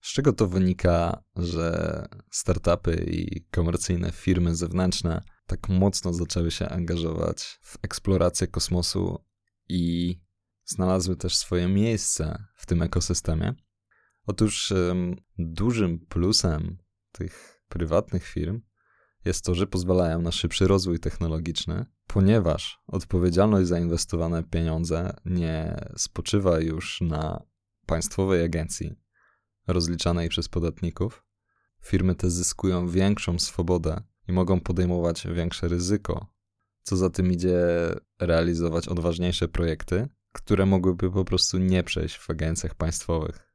Z 0.00 0.12
czego 0.12 0.32
to 0.32 0.46
wynika, 0.46 1.24
że 1.36 2.06
startupy 2.30 3.04
i 3.10 3.44
komercyjne 3.50 4.12
firmy 4.12 4.56
zewnętrzne 4.56 5.22
tak 5.46 5.68
mocno 5.68 6.12
zaczęły 6.12 6.50
się 6.50 6.68
angażować 6.68 7.58
w 7.62 7.78
eksplorację 7.82 8.46
kosmosu 8.46 9.24
i 9.68 10.14
znalazły 10.64 11.16
też 11.16 11.36
swoje 11.36 11.68
miejsce 11.68 12.44
w 12.56 12.66
tym 12.66 12.82
ekosystemie? 12.82 13.54
Otóż 14.28 14.70
um, 14.70 15.16
dużym 15.38 15.98
plusem 15.98 16.78
tych 17.12 17.60
prywatnych 17.68 18.24
firm 18.24 18.60
jest 19.24 19.44
to, 19.44 19.54
że 19.54 19.66
pozwalają 19.66 20.22
na 20.22 20.32
szybszy 20.32 20.68
rozwój 20.68 21.00
technologiczny, 21.00 21.86
ponieważ 22.06 22.80
odpowiedzialność 22.86 23.68
za 23.68 23.78
inwestowane 23.78 24.42
pieniądze 24.42 25.16
nie 25.24 25.76
spoczywa 25.96 26.60
już 26.60 27.00
na 27.00 27.42
państwowej 27.86 28.44
agencji 28.44 28.94
rozliczanej 29.66 30.28
przez 30.28 30.48
podatników. 30.48 31.24
Firmy 31.82 32.14
te 32.14 32.30
zyskują 32.30 32.88
większą 32.88 33.38
swobodę 33.38 34.02
i 34.28 34.32
mogą 34.32 34.60
podejmować 34.60 35.26
większe 35.34 35.68
ryzyko, 35.68 36.26
co 36.82 36.96
za 36.96 37.10
tym 37.10 37.32
idzie 37.32 37.58
realizować 38.20 38.88
odważniejsze 38.88 39.48
projekty, 39.48 40.08
które 40.32 40.66
mogłyby 40.66 41.10
po 41.10 41.24
prostu 41.24 41.58
nie 41.58 41.82
przejść 41.82 42.16
w 42.16 42.30
agencjach 42.30 42.74
państwowych. 42.74 43.47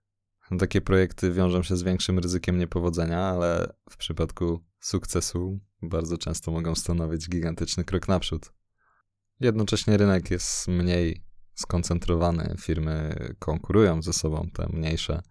Takie 0.59 0.81
projekty 0.81 1.31
wiążą 1.31 1.63
się 1.63 1.77
z 1.77 1.83
większym 1.83 2.19
ryzykiem 2.19 2.57
niepowodzenia, 2.57 3.19
ale 3.19 3.73
w 3.89 3.97
przypadku 3.97 4.63
sukcesu 4.79 5.59
bardzo 5.81 6.17
często 6.17 6.51
mogą 6.51 6.75
stanowić 6.75 7.29
gigantyczny 7.29 7.83
krok 7.83 8.07
naprzód. 8.07 8.53
Jednocześnie 9.39 9.97
rynek 9.97 10.31
jest 10.31 10.67
mniej 10.67 11.23
skoncentrowany, 11.55 12.55
firmy 12.59 13.15
konkurują 13.39 14.01
ze 14.01 14.13
sobą, 14.13 14.49
te 14.53 14.67
mniejsze, 14.73 15.21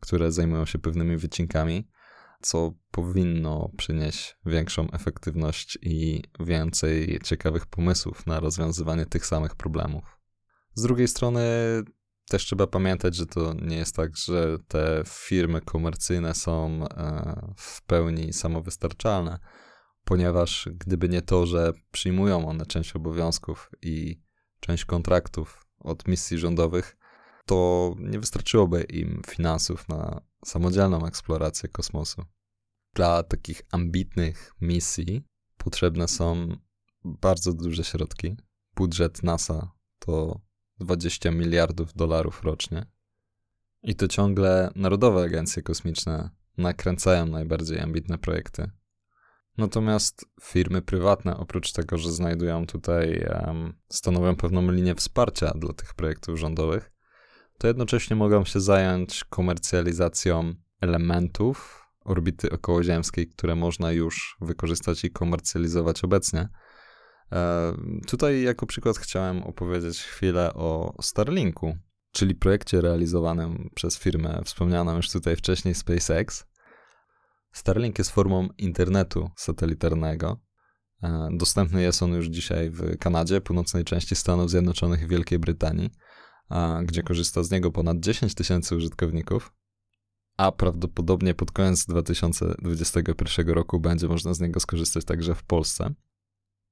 które 0.00 0.32
zajmują 0.32 0.66
się 0.66 0.78
pewnymi 0.78 1.16
wycinkami, 1.16 1.88
co 2.40 2.74
powinno 2.90 3.70
przynieść 3.76 4.36
większą 4.46 4.90
efektywność 4.90 5.78
i 5.82 6.22
więcej 6.40 7.18
ciekawych 7.24 7.66
pomysłów 7.66 8.26
na 8.26 8.40
rozwiązywanie 8.40 9.06
tych 9.06 9.26
samych 9.26 9.56
problemów. 9.56 10.04
Z 10.74 10.82
drugiej 10.82 11.08
strony 11.08 11.42
też 12.28 12.44
trzeba 12.44 12.66
pamiętać, 12.66 13.16
że 13.16 13.26
to 13.26 13.54
nie 13.54 13.76
jest 13.76 13.96
tak, 13.96 14.16
że 14.16 14.58
te 14.68 15.02
firmy 15.06 15.60
komercyjne 15.60 16.34
są 16.34 16.84
e, 16.88 17.52
w 17.56 17.82
pełni 17.82 18.32
samowystarczalne, 18.32 19.38
ponieważ 20.04 20.68
gdyby 20.72 21.08
nie 21.08 21.22
to, 21.22 21.46
że 21.46 21.72
przyjmują 21.92 22.48
one 22.48 22.66
część 22.66 22.96
obowiązków 22.96 23.70
i 23.82 24.22
część 24.60 24.84
kontraktów 24.84 25.66
od 25.78 26.08
misji 26.08 26.38
rządowych, 26.38 26.96
to 27.46 27.94
nie 27.98 28.20
wystarczyłoby 28.20 28.82
im 28.82 29.22
finansów 29.26 29.88
na 29.88 30.20
samodzielną 30.44 31.06
eksplorację 31.06 31.68
kosmosu. 31.68 32.24
Dla 32.94 33.22
takich 33.22 33.62
ambitnych 33.70 34.54
misji 34.60 35.24
potrzebne 35.58 36.08
są 36.08 36.56
bardzo 37.04 37.52
duże 37.52 37.84
środki. 37.84 38.36
Budżet 38.76 39.22
NASA 39.22 39.72
to 39.98 40.40
20 40.80 41.30
miliardów 41.30 41.94
dolarów 41.94 42.42
rocznie. 42.44 42.86
I 43.82 43.94
to 43.94 44.08
ciągle 44.08 44.70
narodowe 44.76 45.22
agencje 45.22 45.62
kosmiczne 45.62 46.30
nakręcają 46.58 47.26
najbardziej 47.26 47.80
ambitne 47.80 48.18
projekty. 48.18 48.70
Natomiast 49.58 50.24
firmy 50.42 50.82
prywatne, 50.82 51.36
oprócz 51.36 51.72
tego, 51.72 51.98
że 51.98 52.12
znajdują 52.12 52.66
tutaj, 52.66 53.26
um, 53.46 53.74
stanowią 53.88 54.36
pewną 54.36 54.70
linię 54.70 54.94
wsparcia 54.94 55.52
dla 55.54 55.72
tych 55.72 55.94
projektów 55.94 56.38
rządowych, 56.38 56.92
to 57.58 57.66
jednocześnie 57.66 58.16
mogą 58.16 58.44
się 58.44 58.60
zająć 58.60 59.24
komercjalizacją 59.24 60.54
elementów 60.80 61.84
orbity 62.04 62.50
okołoziemskiej, 62.50 63.28
które 63.28 63.54
można 63.54 63.92
już 63.92 64.36
wykorzystać 64.40 65.04
i 65.04 65.10
komercjalizować 65.10 66.04
obecnie 66.04 66.48
tutaj 68.06 68.42
jako 68.42 68.66
przykład 68.66 68.98
chciałem 68.98 69.42
opowiedzieć 69.42 70.02
chwilę 70.02 70.54
o 70.54 70.94
Starlinku, 71.00 71.76
czyli 72.12 72.34
projekcie 72.34 72.80
realizowanym 72.80 73.70
przez 73.74 73.98
firmę 73.98 74.42
wspomnianą 74.44 74.96
już 74.96 75.10
tutaj 75.10 75.36
wcześniej 75.36 75.74
SpaceX. 75.74 76.46
Starlink 77.52 77.98
jest 77.98 78.10
formą 78.10 78.48
internetu 78.58 79.30
satelitarnego. 79.36 80.40
E, 81.02 81.28
dostępny 81.32 81.82
jest 81.82 82.02
on 82.02 82.12
już 82.12 82.26
dzisiaj 82.26 82.70
w 82.70 82.98
Kanadzie, 82.98 83.40
północnej 83.40 83.84
części 83.84 84.16
Stanów 84.16 84.50
Zjednoczonych 84.50 85.02
i 85.02 85.06
Wielkiej 85.06 85.38
Brytanii, 85.38 85.90
gdzie 86.84 87.02
korzysta 87.02 87.42
z 87.42 87.50
niego 87.50 87.70
ponad 87.70 88.00
10 88.00 88.34
tysięcy 88.34 88.76
użytkowników, 88.76 89.52
a 90.36 90.52
prawdopodobnie 90.52 91.34
pod 91.34 91.52
koniec 91.52 91.86
2021 91.86 93.48
roku 93.48 93.80
będzie 93.80 94.08
można 94.08 94.34
z 94.34 94.40
niego 94.40 94.60
skorzystać 94.60 95.04
także 95.04 95.34
w 95.34 95.42
Polsce. 95.42 95.94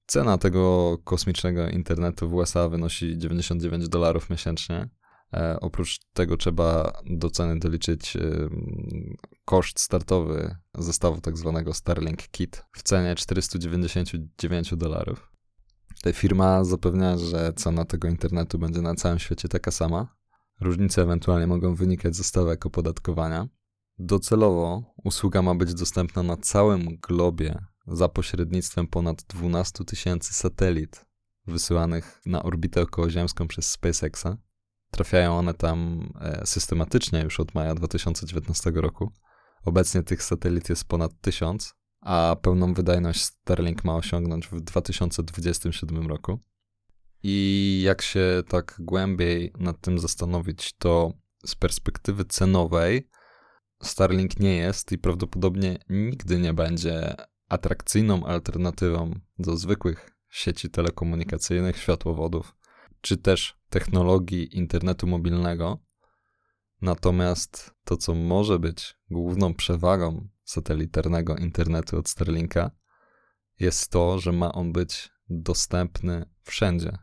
Cena 0.07 0.39
tego 0.39 0.99
kosmicznego 1.05 1.69
internetu 1.69 2.29
w 2.29 2.35
USA 2.35 2.69
wynosi 2.69 3.19
99 3.19 3.89
dolarów 3.89 4.31
miesięcznie. 4.31 4.89
E, 5.35 5.61
oprócz 5.61 5.99
tego 6.13 6.37
trzeba 6.37 6.93
do 7.11 7.31
ceny 7.31 7.59
doliczyć 7.59 8.17
koszt 9.45 9.81
startowy 9.81 10.57
zestawu 10.79 11.21
tak 11.21 11.39
zwanego 11.39 11.75
Starlink 11.75 12.29
Kit 12.29 12.65
w 12.73 12.83
cenie 12.83 13.15
499 13.15 14.77
dolarów. 14.77 15.33
Firma 16.13 16.65
zapewnia, 16.65 17.19
że 17.19 17.53
cena 17.53 17.85
tego 17.85 18.09
internetu 18.09 18.59
będzie 18.59 18.83
na 18.83 18.95
całym 18.95 19.19
świecie 19.19 19.49
taka 19.49 19.71
sama. 19.71 20.17
Różnice 20.61 21.03
ewentualnie 21.03 21.47
mogą 21.47 21.75
wynikać 21.75 22.17
ze 22.17 22.25
stawek 22.25 22.67
opodatkowania. 22.67 23.49
Docelowo 23.99 24.83
usługa 25.05 25.43
ma 25.43 25.55
być 25.55 25.75
dostępna 25.75 26.23
na 26.23 26.37
całym 26.37 26.97
globie 27.09 27.59
za 27.87 28.09
pośrednictwem 28.09 28.87
ponad 28.87 29.23
12 29.23 29.85
tysięcy 29.85 30.35
satelit 30.35 31.07
wysyłanych 31.47 32.21
na 32.27 32.43
orbitę 32.43 32.83
okołoziemską 32.83 33.49
przez 33.49 33.71
SpaceXa. 33.71 34.27
Trafiają 34.91 35.39
one 35.39 35.55
tam 35.55 36.09
e, 36.21 36.47
systematycznie 36.47 37.21
już 37.21 37.41
od 37.41 37.55
maja 37.55 37.75
2019 37.75 38.71
roku. 38.75 39.13
Obecnie 39.65 40.03
tych 40.03 40.23
satelit 40.23 40.69
jest 40.69 40.85
ponad 40.85 41.13
1000, 41.21 41.75
a 42.01 42.37
pełną 42.43 42.75
wydajność 42.75 43.23
Starlink 43.23 43.85
ma 43.85 43.97
osiągnąć 43.97 44.49
w 44.49 44.61
2027 44.61 46.09
roku. 46.09 46.39
I 47.23 47.81
jak 47.85 48.03
się 48.03 48.43
tak 48.49 48.77
głębiej 48.79 49.53
nad 49.59 49.81
tym 49.81 49.99
zastanowić, 49.99 50.73
to 50.79 51.13
z 51.47 51.55
perspektywy 51.55 52.25
cenowej 52.25 53.09
Starlink 53.83 54.41
nie 54.41 54.57
jest 54.57 54.93
i 54.93 54.99
prawdopodobnie 54.99 55.79
nigdy 55.89 56.39
nie 56.39 56.55
będzie 56.55 57.15
atrakcyjną 57.53 58.25
alternatywą 58.25 59.21
do 59.39 59.57
zwykłych 59.57 60.11
sieci 60.29 60.71
telekomunikacyjnych, 60.71 61.77
światłowodów, 61.77 62.57
czy 63.01 63.17
też 63.17 63.59
technologii 63.69 64.57
internetu 64.57 65.07
mobilnego. 65.07 65.79
Natomiast 66.83 67.75
to, 67.85 67.97
co 67.97 68.15
może 68.15 68.59
być 68.59 68.97
główną 69.11 69.55
przewagą 69.55 70.29
satelitarnego 70.45 71.37
internetu 71.37 71.99
od 71.99 72.09
Starlinka, 72.09 72.71
jest 73.61 73.91
to, 73.91 74.19
że 74.19 74.33
ma 74.33 74.53
on 74.53 74.73
być 74.73 75.11
dostępny 75.29 76.25
wszędzie, 76.43 76.99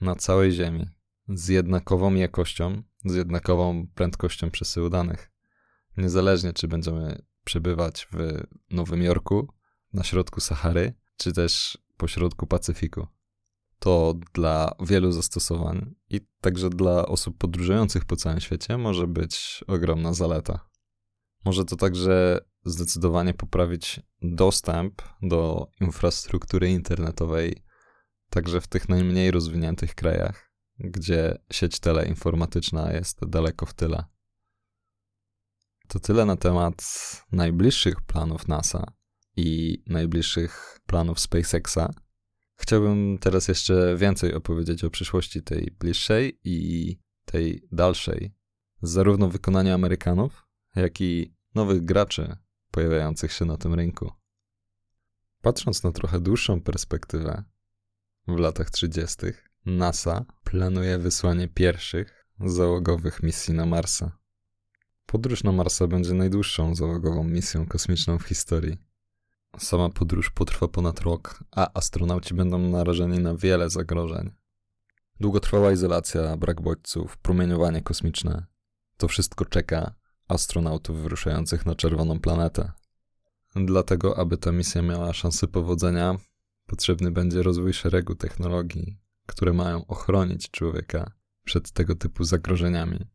na 0.00 0.14
całej 0.14 0.52
Ziemi, 0.52 0.86
z 1.28 1.48
jednakową 1.48 2.14
jakością, 2.14 2.82
z 3.04 3.14
jednakową 3.14 3.86
prędkością 3.94 4.50
przesyłu 4.50 4.90
danych. 4.90 5.30
Niezależnie, 5.96 6.52
czy 6.52 6.68
będziemy 6.68 7.22
przebywać 7.44 8.06
w 8.12 8.42
Nowym 8.70 9.02
Jorku, 9.02 9.55
na 9.96 10.02
środku 10.02 10.40
Sahary, 10.40 10.94
czy 11.16 11.32
też 11.32 11.78
po 11.96 12.08
środku 12.08 12.46
Pacyfiku. 12.46 13.06
To 13.78 14.14
dla 14.34 14.72
wielu 14.80 15.12
zastosowań 15.12 15.94
i 16.10 16.20
także 16.40 16.70
dla 16.70 17.06
osób 17.06 17.38
podróżujących 17.38 18.04
po 18.04 18.16
całym 18.16 18.40
świecie 18.40 18.78
może 18.78 19.06
być 19.06 19.64
ogromna 19.66 20.14
zaleta. 20.14 20.68
Może 21.44 21.64
to 21.64 21.76
także 21.76 22.40
zdecydowanie 22.64 23.34
poprawić 23.34 24.00
dostęp 24.22 25.02
do 25.22 25.68
infrastruktury 25.80 26.70
internetowej 26.70 27.62
także 28.30 28.60
w 28.60 28.66
tych 28.66 28.88
najmniej 28.88 29.30
rozwiniętych 29.30 29.94
krajach, 29.94 30.52
gdzie 30.78 31.38
sieć 31.52 31.80
teleinformatyczna 31.80 32.92
jest 32.92 33.26
daleko 33.26 33.66
w 33.66 33.74
tyle. 33.74 34.04
To 35.88 36.00
tyle 36.00 36.24
na 36.24 36.36
temat 36.36 36.82
najbliższych 37.32 38.00
planów 38.00 38.48
NASA 38.48 38.95
i 39.36 39.82
najbliższych 39.86 40.78
planów 40.86 41.20
SpaceXa. 41.20 41.90
Chciałbym 42.56 43.18
teraz 43.18 43.48
jeszcze 43.48 43.96
więcej 43.96 44.34
opowiedzieć 44.34 44.84
o 44.84 44.90
przyszłości 44.90 45.42
tej 45.42 45.70
bliższej 45.80 46.38
i 46.44 46.98
tej 47.24 47.68
dalszej, 47.72 48.34
zarówno 48.82 49.28
wykonania 49.28 49.74
Amerykanów, 49.74 50.46
jak 50.76 51.00
i 51.00 51.34
nowych 51.54 51.84
graczy 51.84 52.36
pojawiających 52.70 53.32
się 53.32 53.44
na 53.44 53.56
tym 53.56 53.74
rynku. 53.74 54.10
Patrząc 55.42 55.82
na 55.82 55.92
trochę 55.92 56.20
dłuższą 56.20 56.60
perspektywę, 56.60 57.44
w 58.28 58.38
latach 58.38 58.70
30. 58.70 59.16
NASA 59.66 60.24
planuje 60.44 60.98
wysłanie 60.98 61.48
pierwszych 61.48 62.26
załogowych 62.40 63.22
misji 63.22 63.54
na 63.54 63.66
Marsa. 63.66 64.18
Podróż 65.06 65.44
na 65.44 65.52
Marsa 65.52 65.86
będzie 65.86 66.14
najdłuższą 66.14 66.74
załogową 66.74 67.24
misją 67.24 67.66
kosmiczną 67.66 68.18
w 68.18 68.22
historii. 68.24 68.76
Sama 69.58 69.88
podróż 69.88 70.30
potrwa 70.30 70.68
ponad 70.68 71.00
rok, 71.00 71.44
a 71.50 71.70
astronauci 71.74 72.34
będą 72.34 72.58
narażeni 72.58 73.18
na 73.18 73.34
wiele 73.34 73.70
zagrożeń. 73.70 74.30
Długotrwała 75.20 75.72
izolacja, 75.72 76.36
brak 76.36 76.60
bodźców, 76.60 77.16
promieniowanie 77.16 77.82
kosmiczne 77.82 78.46
to 78.96 79.08
wszystko 79.08 79.44
czeka 79.44 79.94
astronautów 80.28 81.02
wyruszających 81.02 81.66
na 81.66 81.74
czerwoną 81.74 82.20
planetę. 82.20 82.72
Dlatego, 83.56 84.18
aby 84.18 84.36
ta 84.36 84.52
misja 84.52 84.82
miała 84.82 85.12
szansę 85.12 85.46
powodzenia, 85.46 86.16
potrzebny 86.66 87.10
będzie 87.10 87.42
rozwój 87.42 87.72
szeregu 87.72 88.14
technologii, 88.14 88.98
które 89.26 89.52
mają 89.52 89.86
ochronić 89.86 90.50
człowieka 90.50 91.12
przed 91.44 91.70
tego 91.70 91.94
typu 91.94 92.24
zagrożeniami. 92.24 93.06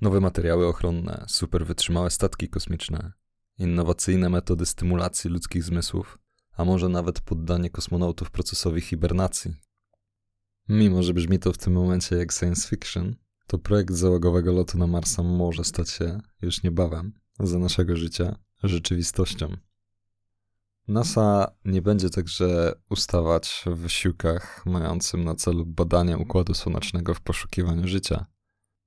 Nowe 0.00 0.20
materiały 0.20 0.66
ochronne, 0.66 1.24
super 1.28 1.66
wytrzymałe 1.66 2.10
statki 2.10 2.48
kosmiczne, 2.48 3.12
innowacyjne 3.58 4.28
metody 4.28 4.66
stymulacji 4.66 5.30
ludzkich 5.30 5.64
zmysłów, 5.64 6.18
a 6.52 6.64
może 6.64 6.88
nawet 6.88 7.20
poddanie 7.20 7.70
kosmonautów 7.70 8.30
procesowi 8.30 8.80
hibernacji. 8.80 9.54
Mimo, 10.68 11.02
że 11.02 11.14
brzmi 11.14 11.38
to 11.38 11.52
w 11.52 11.58
tym 11.58 11.72
momencie 11.72 12.16
jak 12.16 12.32
science 12.32 12.68
fiction, 12.68 13.16
to 13.46 13.58
projekt 13.58 13.94
załogowego 13.94 14.52
lotu 14.52 14.78
na 14.78 14.86
Marsa 14.86 15.22
może 15.22 15.64
stać 15.64 15.90
się 15.90 16.20
już 16.42 16.62
niebawem, 16.62 17.12
za 17.40 17.58
naszego 17.58 17.96
życia, 17.96 18.38
rzeczywistością. 18.62 19.56
NASA 20.88 21.54
nie 21.64 21.82
będzie 21.82 22.10
także 22.10 22.72
ustawać 22.90 23.64
w 23.66 23.76
wysiłkach 23.76 24.66
mającym 24.66 25.24
na 25.24 25.34
celu 25.34 25.66
badanie 25.66 26.18
układu 26.18 26.54
słonecznego 26.54 27.14
w 27.14 27.20
poszukiwaniu 27.20 27.88
życia. 27.88 28.26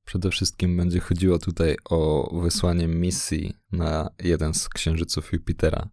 Przede 0.06 0.32
wszystkim 0.32 0.78
będzie 0.78 1.00
chodziło 1.00 1.39
tutaj 1.39 1.78
o 1.89 2.30
wysłanie 2.41 2.88
misji 2.88 3.54
na 3.72 4.10
jeden 4.24 4.54
z 4.54 4.70
księżyców 4.70 5.34
Jupitera, 5.34 5.89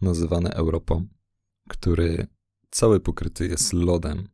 nazywany 0.00 0.54
Europą, 0.54 1.08
który 1.68 2.26
cały 2.70 3.00
pokryty 3.00 3.48
jest 3.48 3.72
lodem 3.72 4.28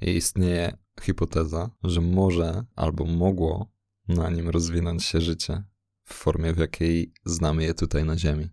i 0.00 0.10
istnieje 0.10 0.76
hipoteza, 1.02 1.70
że 1.84 2.00
może 2.00 2.64
albo 2.76 3.04
mogło 3.04 3.72
na 4.08 4.30
nim 4.30 4.48
rozwinąć 4.48 5.04
się 5.04 5.20
życie 5.20 5.64
w 6.04 6.14
formie, 6.14 6.52
w 6.52 6.58
jakiej 6.58 7.12
znamy 7.24 7.64
je 7.64 7.74
tutaj 7.74 8.04
na 8.04 8.18
Ziemi. 8.18 8.48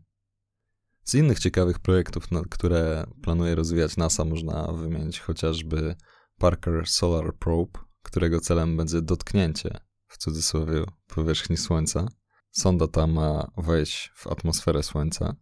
Z 1.03 1.15
innych 1.15 1.39
ciekawych 1.39 1.79
projektów, 1.79 2.27
które 2.49 3.05
planuje 3.21 3.55
rozwijać 3.55 3.97
NASA, 3.97 4.25
można 4.25 4.71
wymienić 4.71 5.19
chociażby 5.19 5.95
Parker 6.37 6.87
Solar 6.87 7.35
Probe, 7.35 7.79
którego 8.03 8.39
celem 8.39 8.77
będzie 8.77 9.01
dotknięcie, 9.01 9.88
w 10.09 10.17
cudzysłowie, 10.17 10.83
powierzchni 11.07 11.57
Słońca. 11.57 12.07
Sonda 12.51 12.87
ta 12.87 13.07
ma 13.07 13.51
wejść 13.57 14.11
w 14.15 14.27
atmosferę 14.27 14.83
Słońca. 14.83 15.35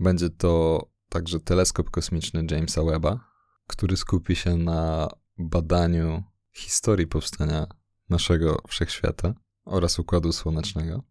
Będzie 0.00 0.30
to 0.30 0.80
także 1.08 1.40
teleskop 1.40 1.90
kosmiczny 1.90 2.46
Jamesa 2.50 2.84
Webba, 2.84 3.20
który 3.66 3.96
skupi 3.96 4.36
się 4.36 4.56
na 4.56 5.08
badaniu 5.38 6.22
historii 6.52 7.06
powstania 7.06 7.66
naszego 8.08 8.56
wszechświata 8.68 9.34
oraz 9.64 9.98
układu 9.98 10.32
słonecznego. 10.32 11.02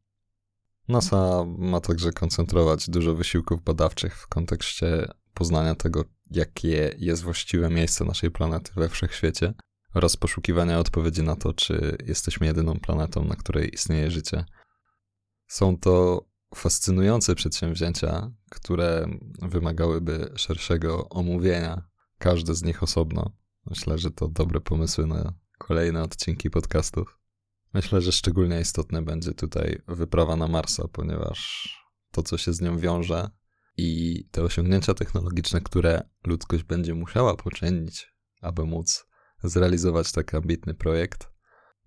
NASA 0.87 1.45
ma 1.57 1.81
także 1.81 2.11
koncentrować 2.11 2.89
dużo 2.89 3.15
wysiłków 3.15 3.63
badawczych 3.63 4.17
w 4.17 4.27
kontekście 4.27 5.07
poznania 5.33 5.75
tego, 5.75 6.03
jakie 6.31 6.95
jest 6.97 7.23
właściwe 7.23 7.69
miejsce 7.69 8.05
naszej 8.05 8.31
planety 8.31 8.71
we 8.75 8.89
wszechświecie 8.89 9.53
oraz 9.93 10.17
poszukiwania 10.17 10.79
odpowiedzi 10.79 11.23
na 11.23 11.35
to, 11.35 11.53
czy 11.53 11.97
jesteśmy 12.05 12.47
jedyną 12.47 12.79
planetą, 12.79 13.25
na 13.25 13.35
której 13.35 13.73
istnieje 13.73 14.11
życie. 14.11 14.45
Są 15.47 15.77
to 15.77 16.25
fascynujące 16.55 17.35
przedsięwzięcia, 17.35 18.31
które 18.49 19.07
wymagałyby 19.41 20.31
szerszego 20.35 21.09
omówienia, 21.09 21.89
każde 22.17 22.55
z 22.55 22.63
nich 22.63 22.83
osobno. 22.83 23.31
Myślę, 23.65 23.97
że 23.97 24.11
to 24.11 24.27
dobre 24.27 24.61
pomysły 24.61 25.07
na 25.07 25.33
kolejne 25.57 26.03
odcinki 26.03 26.49
podcastów. 26.49 27.19
Myślę, 27.73 28.01
że 28.01 28.11
szczególnie 28.11 28.61
istotne 28.61 29.01
będzie 29.01 29.33
tutaj 29.33 29.81
wyprawa 29.87 30.35
na 30.35 30.47
Marsa, 30.47 30.87
ponieważ 30.87 31.69
to, 32.11 32.23
co 32.23 32.37
się 32.37 32.53
z 32.53 32.61
nią 32.61 32.77
wiąże 32.77 33.29
i 33.77 34.23
te 34.31 34.43
osiągnięcia 34.43 34.93
technologiczne, 34.93 35.61
które 35.61 36.09
ludzkość 36.23 36.63
będzie 36.63 36.93
musiała 36.93 37.35
poczynić, 37.35 38.13
aby 38.41 38.65
móc 38.65 39.05
zrealizować 39.43 40.11
tak 40.11 40.33
ambitny 40.33 40.73
projekt, 40.73 41.29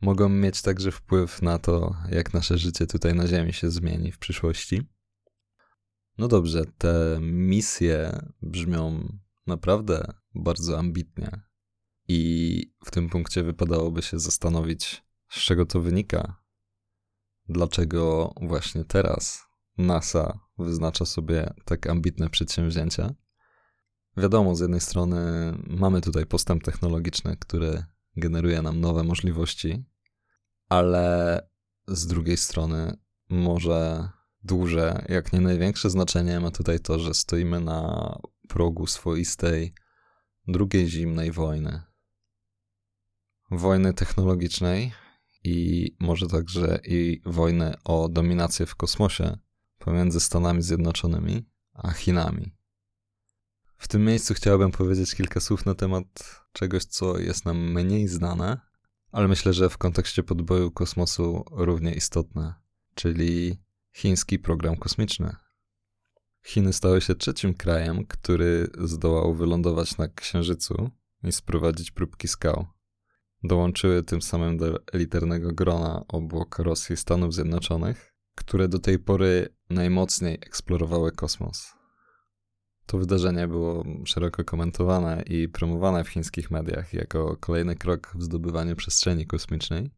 mogą 0.00 0.28
mieć 0.28 0.62
także 0.62 0.92
wpływ 0.92 1.42
na 1.42 1.58
to, 1.58 1.96
jak 2.10 2.34
nasze 2.34 2.58
życie 2.58 2.86
tutaj 2.86 3.14
na 3.14 3.26
Ziemi 3.26 3.52
się 3.52 3.70
zmieni 3.70 4.12
w 4.12 4.18
przyszłości. 4.18 4.82
No 6.18 6.28
dobrze, 6.28 6.64
te 6.78 7.18
misje 7.20 8.20
brzmią 8.42 9.08
naprawdę 9.46 10.12
bardzo 10.34 10.78
ambitnie. 10.78 11.40
I 12.08 12.72
w 12.84 12.90
tym 12.90 13.08
punkcie 13.08 13.42
wypadałoby 13.42 14.02
się 14.02 14.18
zastanowić, 14.18 15.04
z 15.30 15.38
czego 15.38 15.66
to 15.66 15.80
wynika? 15.80 16.42
Dlaczego 17.48 18.32
właśnie 18.42 18.84
teraz 18.84 19.44
NASA 19.78 20.38
wyznacza 20.58 21.04
sobie 21.04 21.54
tak 21.64 21.86
ambitne 21.86 22.30
przedsięwzięcia? 22.30 23.14
Wiadomo, 24.16 24.56
z 24.56 24.60
jednej 24.60 24.80
strony 24.80 25.18
mamy 25.66 26.00
tutaj 26.00 26.26
postęp 26.26 26.62
technologiczny, 26.62 27.36
który 27.36 27.84
generuje 28.16 28.62
nam 28.62 28.80
nowe 28.80 29.04
możliwości, 29.04 29.84
ale 30.68 31.40
z 31.88 32.06
drugiej 32.06 32.36
strony 32.36 32.98
może 33.28 34.08
duże, 34.42 35.04
jak 35.08 35.32
nie 35.32 35.40
największe 35.40 35.90
znaczenie 35.90 36.40
ma 36.40 36.50
tutaj 36.50 36.80
to, 36.80 36.98
że 36.98 37.14
stoimy 37.14 37.60
na 37.60 38.12
progu 38.48 38.86
swoistej 38.86 39.74
drugiej 40.48 40.88
zimnej 40.88 41.32
wojny. 41.32 41.82
Wojny 43.50 43.94
technologicznej, 43.94 44.92
i 45.46 45.96
może 46.00 46.26
także 46.26 46.78
i 46.84 47.20
wojnę 47.26 47.78
o 47.84 48.08
dominację 48.08 48.66
w 48.66 48.74
kosmosie 48.74 49.38
pomiędzy 49.78 50.20
Stanami 50.20 50.62
Zjednoczonymi 50.62 51.48
a 51.74 51.92
Chinami. 51.92 52.55
W 53.78 53.88
tym 53.88 54.04
miejscu 54.04 54.34
chciałbym 54.34 54.70
powiedzieć 54.70 55.14
kilka 55.14 55.40
słów 55.40 55.66
na 55.66 55.74
temat 55.74 56.40
czegoś, 56.52 56.84
co 56.84 57.18
jest 57.18 57.44
nam 57.44 57.72
mniej 57.72 58.08
znane, 58.08 58.60
ale 59.12 59.28
myślę, 59.28 59.52
że 59.52 59.70
w 59.70 59.78
kontekście 59.78 60.22
podboju 60.22 60.70
kosmosu 60.70 61.44
równie 61.50 61.94
istotne, 61.94 62.54
czyli 62.94 63.58
chiński 63.92 64.38
program 64.38 64.76
kosmiczny. 64.76 65.36
Chiny 66.46 66.72
stały 66.72 67.00
się 67.00 67.14
trzecim 67.14 67.54
krajem, 67.54 68.06
który 68.06 68.70
zdołał 68.78 69.34
wylądować 69.34 69.98
na 69.98 70.08
Księżycu 70.08 70.90
i 71.24 71.32
sprowadzić 71.32 71.90
próbki 71.90 72.28
skał. 72.28 72.66
Dołączyły 73.42 74.02
tym 74.02 74.22
samym 74.22 74.56
do 74.56 74.86
elitarnego 74.92 75.52
grona 75.52 76.04
obok 76.08 76.58
Rosji 76.58 76.94
i 76.94 76.96
Stanów 76.96 77.34
Zjednoczonych, 77.34 78.14
które 78.34 78.68
do 78.68 78.78
tej 78.78 78.98
pory 78.98 79.48
najmocniej 79.70 80.34
eksplorowały 80.34 81.12
kosmos. 81.12 81.75
To 82.86 82.98
wydarzenie 82.98 83.48
było 83.48 83.84
szeroko 84.04 84.44
komentowane 84.44 85.22
i 85.26 85.48
promowane 85.48 86.04
w 86.04 86.08
chińskich 86.08 86.50
mediach 86.50 86.94
jako 86.94 87.36
kolejny 87.36 87.76
krok 87.76 88.12
w 88.14 88.22
zdobywaniu 88.22 88.76
przestrzeni 88.76 89.26
kosmicznej. 89.26 89.90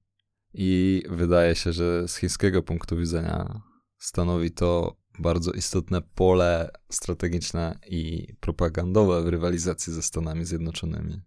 I 0.54 1.02
wydaje 1.08 1.54
się, 1.54 1.72
że 1.72 2.08
z 2.08 2.16
chińskiego 2.16 2.62
punktu 2.62 2.96
widzenia 2.96 3.62
stanowi 3.98 4.50
to 4.50 4.96
bardzo 5.18 5.52
istotne 5.52 6.02
pole 6.02 6.70
strategiczne 6.90 7.78
i 7.86 8.26
propagandowe 8.40 9.22
w 9.22 9.28
rywalizacji 9.28 9.92
ze 9.92 10.02
Stanami 10.02 10.44
Zjednoczonymi. 10.44 11.20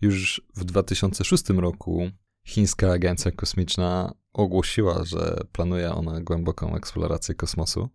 Już 0.00 0.42
w 0.56 0.64
2006 0.64 1.48
roku 1.48 2.10
chińska 2.46 2.92
agencja 2.92 3.30
kosmiczna 3.30 4.14
ogłosiła, 4.32 5.04
że 5.04 5.40
planuje 5.52 5.94
ona 5.94 6.20
głęboką 6.20 6.76
eksplorację 6.76 7.34
kosmosu, 7.34 7.88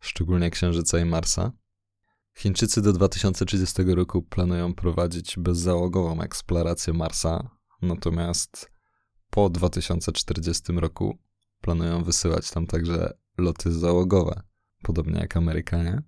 szczególnie 0.00 0.50
Księżyca 0.50 0.98
i 0.98 1.04
Marsa. 1.04 1.52
Chińczycy 2.36 2.82
do 2.82 2.92
2030 2.92 3.82
roku 3.84 4.22
planują 4.22 4.74
prowadzić 4.74 5.36
bezzałogową 5.38 6.20
eksplorację 6.22 6.92
Marsa, 6.92 7.50
natomiast 7.82 8.70
po 9.30 9.50
2040 9.50 10.72
roku 10.72 11.18
planują 11.60 12.04
wysyłać 12.04 12.50
tam 12.50 12.66
także 12.66 13.14
loty 13.38 13.72
załogowe, 13.72 14.42
podobnie 14.82 15.20
jak 15.20 15.36
Amerykanie. 15.36 16.02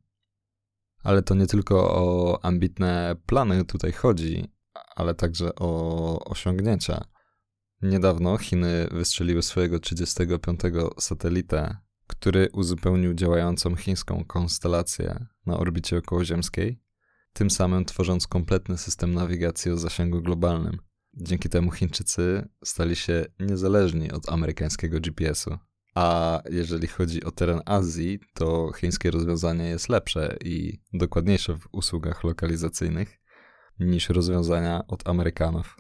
Ale 1.02 1.22
to 1.22 1.34
nie 1.34 1.46
tylko 1.46 1.94
o 1.94 2.38
ambitne 2.44 3.16
plany 3.26 3.64
tutaj 3.64 3.92
chodzi, 3.92 4.52
ale 4.96 5.14
także 5.14 5.54
o 5.54 6.24
osiągnięcia. 6.24 7.04
Niedawno 7.82 8.38
Chiny 8.38 8.88
wystrzeliły 8.90 9.42
swojego 9.42 9.78
35. 9.78 10.60
satelitę, 10.98 11.76
który 12.06 12.48
uzupełnił 12.52 13.14
działającą 13.14 13.76
chińską 13.76 14.24
konstelację 14.24 15.26
na 15.46 15.58
orbicie 15.58 15.98
okołoziemskiej, 15.98 16.80
tym 17.32 17.50
samym 17.50 17.84
tworząc 17.84 18.26
kompletny 18.26 18.78
system 18.78 19.14
nawigacji 19.14 19.70
o 19.70 19.76
zasięgu 19.76 20.22
globalnym. 20.22 20.78
Dzięki 21.14 21.48
temu 21.48 21.70
Chińczycy 21.70 22.48
stali 22.64 22.96
się 22.96 23.24
niezależni 23.40 24.12
od 24.12 24.28
amerykańskiego 24.28 25.00
GPS-u. 25.00 25.58
A 25.94 26.40
jeżeli 26.50 26.86
chodzi 26.86 27.24
o 27.24 27.30
teren 27.30 27.60
Azji, 27.66 28.20
to 28.34 28.72
chińskie 28.72 29.10
rozwiązanie 29.10 29.64
jest 29.64 29.88
lepsze 29.88 30.36
i 30.44 30.80
dokładniejsze 30.92 31.56
w 31.56 31.68
usługach 31.72 32.24
lokalizacyjnych 32.24 33.20
niż 33.80 34.08
rozwiązania 34.08 34.86
od 34.88 35.08
Amerykanów. 35.08 35.76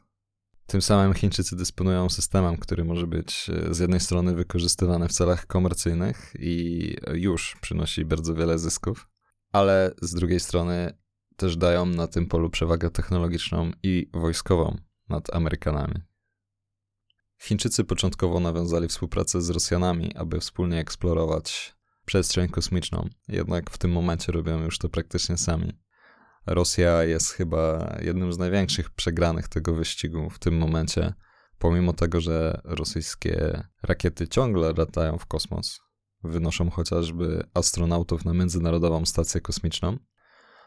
Tym 0.66 0.82
samym 0.82 1.14
Chińczycy 1.14 1.56
dysponują 1.56 2.08
systemem, 2.08 2.56
który 2.56 2.84
może 2.84 3.06
być 3.06 3.50
e, 3.50 3.74
z 3.74 3.78
jednej 3.78 4.00
strony 4.00 4.34
wykorzystywany 4.34 5.08
w 5.08 5.12
celach 5.12 5.46
komercyjnych 5.46 6.32
i 6.38 6.96
już 7.14 7.56
przynosi 7.60 8.04
bardzo 8.04 8.34
wiele 8.34 8.58
zysków, 8.58 9.08
ale 9.52 9.94
z 10.02 10.14
drugiej 10.14 10.40
strony 10.40 10.92
też 11.36 11.56
dają 11.56 11.86
na 11.86 12.06
tym 12.06 12.26
polu 12.26 12.50
przewagę 12.50 12.90
technologiczną 12.90 13.70
i 13.82 14.10
wojskową 14.14 14.76
nad 15.08 15.34
Amerykanami. 15.34 15.94
Chińczycy 17.42 17.84
początkowo 17.84 18.40
nawiązali 18.40 18.88
współpracę 18.88 19.42
z 19.42 19.50
Rosjanami, 19.50 20.16
aby 20.16 20.40
wspólnie 20.40 20.80
eksplorować 20.80 21.76
przestrzeń 22.04 22.48
kosmiczną, 22.48 23.08
jednak 23.28 23.70
w 23.70 23.78
tym 23.78 23.92
momencie 23.92 24.32
robią 24.32 24.62
już 24.64 24.78
to 24.78 24.88
praktycznie 24.88 25.36
sami. 25.36 25.85
Rosja 26.46 27.04
jest 27.04 27.30
chyba 27.30 27.96
jednym 28.02 28.32
z 28.32 28.38
największych 28.38 28.90
przegranych 28.90 29.48
tego 29.48 29.74
wyścigu 29.74 30.30
w 30.30 30.38
tym 30.38 30.58
momencie, 30.58 31.14
pomimo 31.58 31.92
tego, 31.92 32.20
że 32.20 32.60
rosyjskie 32.64 33.62
rakiety 33.82 34.28
ciągle 34.28 34.72
latają 34.76 35.18
w 35.18 35.26
kosmos, 35.26 35.80
wynoszą 36.24 36.70
chociażby 36.70 37.46
astronautów 37.54 38.24
na 38.24 38.34
Międzynarodową 38.34 39.06
Stację 39.06 39.40
Kosmiczną, 39.40 39.96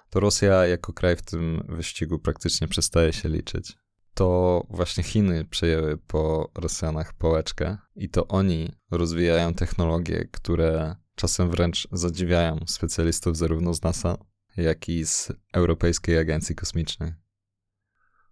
to 0.09 0.19
Rosja 0.19 0.67
jako 0.67 0.93
kraj 0.93 1.15
w 1.15 1.21
tym 1.21 1.63
wyścigu 1.69 2.19
praktycznie 2.19 2.67
przestaje 2.67 3.13
się 3.13 3.29
liczyć. 3.29 3.77
To 4.13 4.63
właśnie 4.69 5.03
Chiny 5.03 5.45
przejęły 5.45 5.97
po 5.97 6.51
Rosjanach 6.55 7.13
połeczkę 7.13 7.77
i 7.95 8.09
to 8.09 8.27
oni 8.27 8.71
rozwijają 8.91 9.53
technologie, 9.53 10.27
które 10.31 10.95
czasem 11.15 11.49
wręcz 11.49 11.87
zadziwiają 11.91 12.59
specjalistów 12.67 13.37
zarówno 13.37 13.73
z 13.73 13.81
NASA, 13.81 14.17
jak 14.61 14.89
i 14.89 15.05
z 15.05 15.31
Europejskiej 15.53 16.17
Agencji 16.17 16.55
Kosmicznej. 16.55 17.13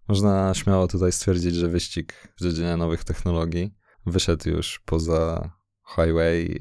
Można 0.08 0.54
śmiało 0.54 0.88
tutaj 0.88 1.12
stwierdzić, 1.12 1.54
że 1.54 1.68
wyścig 1.68 2.12
w 2.36 2.42
dziedzinie 2.42 2.76
nowych 2.76 3.04
technologii 3.04 3.74
wyszedł 4.06 4.48
już 4.48 4.80
poza 4.84 5.50
highway 5.94 6.60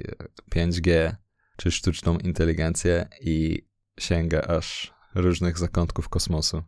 5G 0.55 1.15
czy 1.57 1.71
sztuczną 1.71 2.17
inteligencję 2.17 3.09
i 3.21 3.67
sięga 3.99 4.41
aż 4.41 4.93
różnych 5.15 5.57
zakątków 5.57 6.09
kosmosu. 6.09 6.63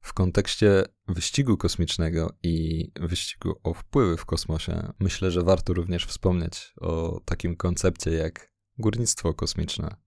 W 0.00 0.12
kontekście 0.12 0.84
wyścigu 1.08 1.56
kosmicznego 1.56 2.36
i 2.42 2.86
wyścigu 3.00 3.60
o 3.62 3.74
wpływy 3.74 4.16
w 4.16 4.24
kosmosie, 4.24 4.92
myślę, 4.98 5.30
że 5.30 5.42
warto 5.42 5.72
również 5.72 6.06
wspomnieć 6.06 6.72
o 6.80 7.20
takim 7.24 7.56
koncepcie 7.56 8.10
jak 8.10 8.52
górnictwo 8.78 9.34
kosmiczne. 9.34 10.05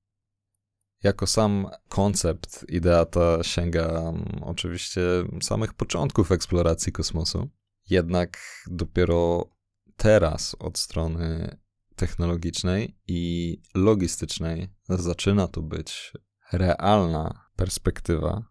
Jako 1.04 1.28
sam 1.28 1.68
koncept, 1.90 2.66
idea 2.70 3.06
ta 3.06 3.44
sięga 3.44 3.86
mm, 3.86 4.44
oczywiście 4.44 5.02
samych 5.42 5.74
początków 5.74 6.32
eksploracji 6.32 6.92
kosmosu. 6.92 7.50
Jednak 7.90 8.38
dopiero 8.68 9.50
teraz 9.96 10.56
od 10.60 10.78
strony 10.78 11.58
technologicznej 11.96 12.98
i 13.08 13.62
logistycznej 13.76 14.70
zaczyna 14.90 15.48
tu 15.48 15.64
być 15.64 16.14
realna 16.52 17.50
perspektywa. 17.56 18.44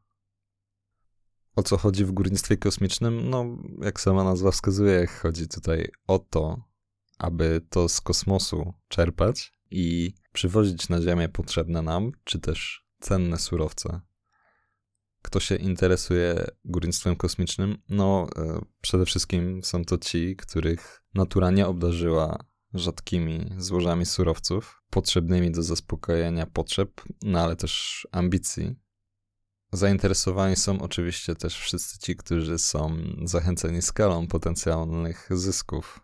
O 1.57 1.63
co 1.63 1.77
chodzi 1.77 2.05
w 2.05 2.13
górnictwie 2.13 2.57
kosmicznym? 2.57 3.31
No, 3.31 3.45
jak 3.83 4.01
sama 4.01 4.25
nazwa 4.25 4.51
wskazuje, 4.51 5.07
chodzi 5.07 5.49
tutaj 5.49 5.89
o 6.07 6.19
to, 6.19 6.63
aby 7.19 7.61
to 7.71 7.89
z 7.89 8.01
kosmosu 8.01 8.75
czerpać 8.89 9.58
i 9.71 10.15
przywozić 10.33 10.89
na 10.89 11.03
Ziemię 11.03 11.29
potrzebne 11.29 11.83
nam, 11.83 12.13
czy 12.25 12.39
też 12.39 12.87
cenne 13.01 13.39
surowce. 13.39 14.01
Kto 15.23 15.41
się 15.41 15.57
interesuje 15.57 16.47
górnictwem 16.65 17.17
kosmicznym? 17.17 17.79
No, 17.89 18.27
e, 18.37 18.61
przede 18.81 19.07
wszystkim 19.07 19.63
są 19.65 19.85
to 19.85 19.99
ci, 19.99 20.37
których 20.37 21.03
natura 21.15 21.51
nie 21.51 21.67
obdarzyła 21.67 22.39
rzadkimi 22.75 23.55
złożami 23.59 24.07
surowców, 24.07 24.83
potrzebnymi 24.91 25.51
do 25.51 25.63
zaspokojenia 25.63 26.47
potrzeb, 26.47 27.01
no 27.23 27.41
ale 27.41 27.57
też 27.57 28.07
ambicji. 28.13 28.77
Zainteresowani 29.73 30.57
są 30.57 30.83
oczywiście 30.83 31.35
też 31.35 31.59
wszyscy 31.59 31.99
ci, 31.99 32.17
którzy 32.17 32.59
są 32.59 32.97
zachęceni 33.25 33.83
skalą 33.83 34.27
potencjalnych 34.27 35.29
zysków. 35.31 36.01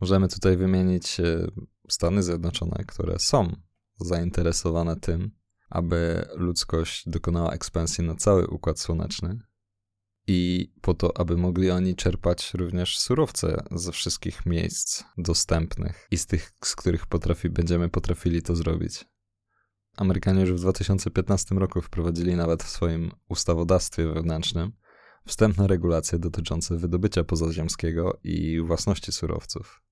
Możemy 0.00 0.28
tutaj 0.28 0.56
wymienić 0.56 1.20
e, 1.20 1.46
Stany 1.92 2.22
Zjednoczone, 2.22 2.84
które 2.86 3.18
są 3.18 3.56
zainteresowane 4.00 4.96
tym, 4.96 5.30
aby 5.70 6.28
ludzkość 6.34 7.08
dokonała 7.08 7.52
ekspansji 7.52 8.04
na 8.04 8.14
cały 8.14 8.46
układ 8.46 8.80
słoneczny 8.80 9.38
i 10.26 10.72
po 10.80 10.94
to, 10.94 11.18
aby 11.20 11.36
mogli 11.36 11.70
oni 11.70 11.96
czerpać 11.96 12.54
również 12.54 12.98
surowce 12.98 13.64
ze 13.70 13.92
wszystkich 13.92 14.46
miejsc 14.46 15.04
dostępnych 15.18 16.06
i 16.10 16.18
z 16.18 16.26
tych, 16.26 16.52
z 16.64 16.76
których 16.76 17.06
potrafi, 17.06 17.50
będziemy 17.50 17.88
potrafili 17.88 18.42
to 18.42 18.56
zrobić. 18.56 19.04
Amerykanie 19.96 20.40
już 20.40 20.52
w 20.52 20.60
2015 20.60 21.54
roku 21.54 21.82
wprowadzili 21.82 22.36
nawet 22.36 22.62
w 22.62 22.68
swoim 22.68 23.12
ustawodawstwie 23.28 24.06
wewnętrznym 24.06 24.72
wstępne 25.26 25.66
regulacje 25.66 26.18
dotyczące 26.18 26.76
wydobycia 26.76 27.24
pozaziemskiego 27.24 28.20
i 28.24 28.60
własności 28.60 29.12
surowców. 29.12 29.82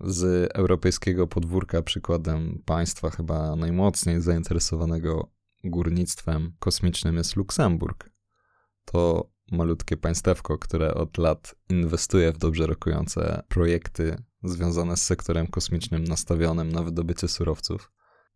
Z 0.00 0.50
europejskiego 0.54 1.26
podwórka 1.26 1.82
przykładem 1.82 2.62
państwa 2.64 3.10
chyba 3.10 3.56
najmocniej 3.56 4.20
zainteresowanego 4.20 5.30
górnictwem 5.64 6.52
kosmicznym 6.58 7.16
jest 7.16 7.36
Luksemburg. 7.36 8.10
To 8.84 9.30
malutkie 9.52 9.96
państewko, 9.96 10.58
które 10.58 10.94
od 10.94 11.18
lat 11.18 11.54
inwestuje 11.70 12.32
w 12.32 12.38
dobrze 12.38 12.66
rokujące 12.66 13.42
projekty 13.48 14.16
związane 14.44 14.96
z 14.96 15.02
sektorem 15.02 15.46
kosmicznym 15.46 16.04
nastawionym 16.04 16.72
na 16.72 16.82
wydobycie 16.82 17.28
surowców. 17.28 17.92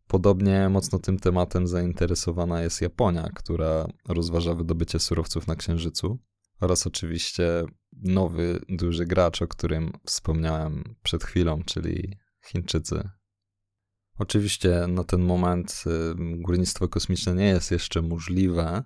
Podobnie 0.07 0.68
mocno 0.68 0.99
tym 0.99 1.18
tematem 1.18 1.66
zainteresowana 1.66 2.62
jest 2.62 2.80
Japonia, 2.80 3.28
która 3.34 3.87
rozważa 4.09 4.55
wydobycie 4.55 4.99
surowców 4.99 5.47
na 5.47 5.57
Księżycu 5.57 6.18
oraz 6.61 6.86
oczywiście 6.86 7.64
nowy, 7.92 8.61
duży 8.68 9.06
gracz, 9.06 9.42
o 9.42 9.48
którym 9.48 9.92
wspomniałem 10.06 10.96
przed 11.02 11.24
chwilą, 11.24 11.62
czyli 11.66 12.18
Chińczycy. 12.46 13.08
Oczywiście 14.18 14.86
na 14.88 15.04
ten 15.04 15.22
moment 15.22 15.84
górnictwo 16.18 16.88
kosmiczne 16.88 17.34
nie 17.34 17.48
jest 17.48 17.70
jeszcze 17.70 18.02
możliwe, 18.02 18.84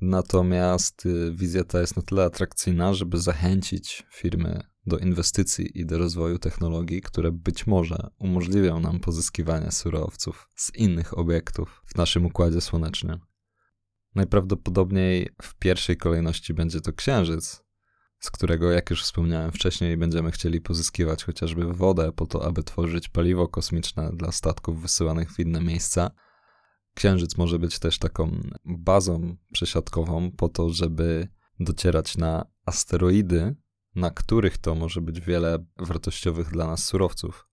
natomiast 0.00 1.06
y, 1.06 1.32
wizja 1.32 1.64
ta 1.64 1.80
jest 1.80 1.96
na 1.96 2.02
tyle 2.02 2.24
atrakcyjna, 2.24 2.94
żeby 2.94 3.18
zachęcić 3.18 4.06
firmy 4.12 4.60
do 4.86 4.98
inwestycji 4.98 5.80
i 5.80 5.86
do 5.86 5.98
rozwoju 5.98 6.38
technologii, 6.38 7.02
które 7.02 7.32
być 7.32 7.66
może 7.66 8.10
umożliwią 8.18 8.80
nam 8.80 9.00
pozyskiwanie 9.00 9.70
surowców 9.70 10.48
z 10.56 10.74
innych 10.74 11.18
obiektów 11.18 11.82
w 11.86 11.96
naszym 11.96 12.26
układzie 12.26 12.60
słonecznym. 12.60 13.20
Najprawdopodobniej 14.14 15.28
w 15.42 15.54
pierwszej 15.54 15.96
kolejności 15.96 16.54
będzie 16.54 16.80
to 16.80 16.92
Księżyc, 16.92 17.64
z 18.18 18.30
którego, 18.30 18.70
jak 18.70 18.90
już 18.90 19.02
wspomniałem 19.02 19.52
wcześniej, 19.52 19.96
będziemy 19.96 20.30
chcieli 20.30 20.60
pozyskiwać 20.60 21.24
chociażby 21.24 21.72
wodę 21.74 22.12
po 22.12 22.26
to, 22.26 22.46
aby 22.46 22.62
tworzyć 22.62 23.08
paliwo 23.08 23.48
kosmiczne 23.48 24.10
dla 24.12 24.32
statków 24.32 24.82
wysyłanych 24.82 25.32
w 25.32 25.40
inne 25.40 25.60
miejsca. 25.60 26.10
Księżyc 26.94 27.36
może 27.36 27.58
być 27.58 27.78
też 27.78 27.98
taką 27.98 28.40
bazą 28.64 29.36
przesiadkową 29.52 30.30
po 30.30 30.48
to, 30.48 30.70
żeby 30.70 31.28
docierać 31.60 32.16
na 32.16 32.46
asteroidy, 32.66 33.56
na 33.94 34.10
których 34.10 34.58
to 34.58 34.74
może 34.74 35.00
być 35.00 35.20
wiele 35.20 35.58
wartościowych 35.76 36.50
dla 36.50 36.66
nas 36.66 36.84
surowców. 36.84 37.48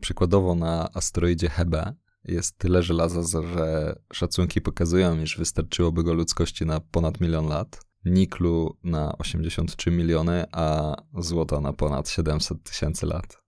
Przykładowo 0.00 0.54
na 0.54 0.92
asteroidzie 0.92 1.48
Hebe 1.48 1.94
jest 2.24 2.58
tyle 2.58 2.82
żelaza, 2.82 3.42
że 3.42 3.96
szacunki 4.12 4.60
pokazują, 4.60 5.20
iż 5.20 5.38
wystarczyłoby 5.38 6.04
go 6.04 6.14
ludzkości 6.14 6.66
na 6.66 6.80
ponad 6.80 7.20
milion 7.20 7.46
lat, 7.46 7.80
niklu 8.04 8.78
na 8.84 9.18
83 9.18 9.90
miliony, 9.90 10.44
a 10.52 10.96
złota 11.18 11.60
na 11.60 11.72
ponad 11.72 12.08
700 12.08 12.62
tysięcy 12.62 13.06
lat. 13.06 13.42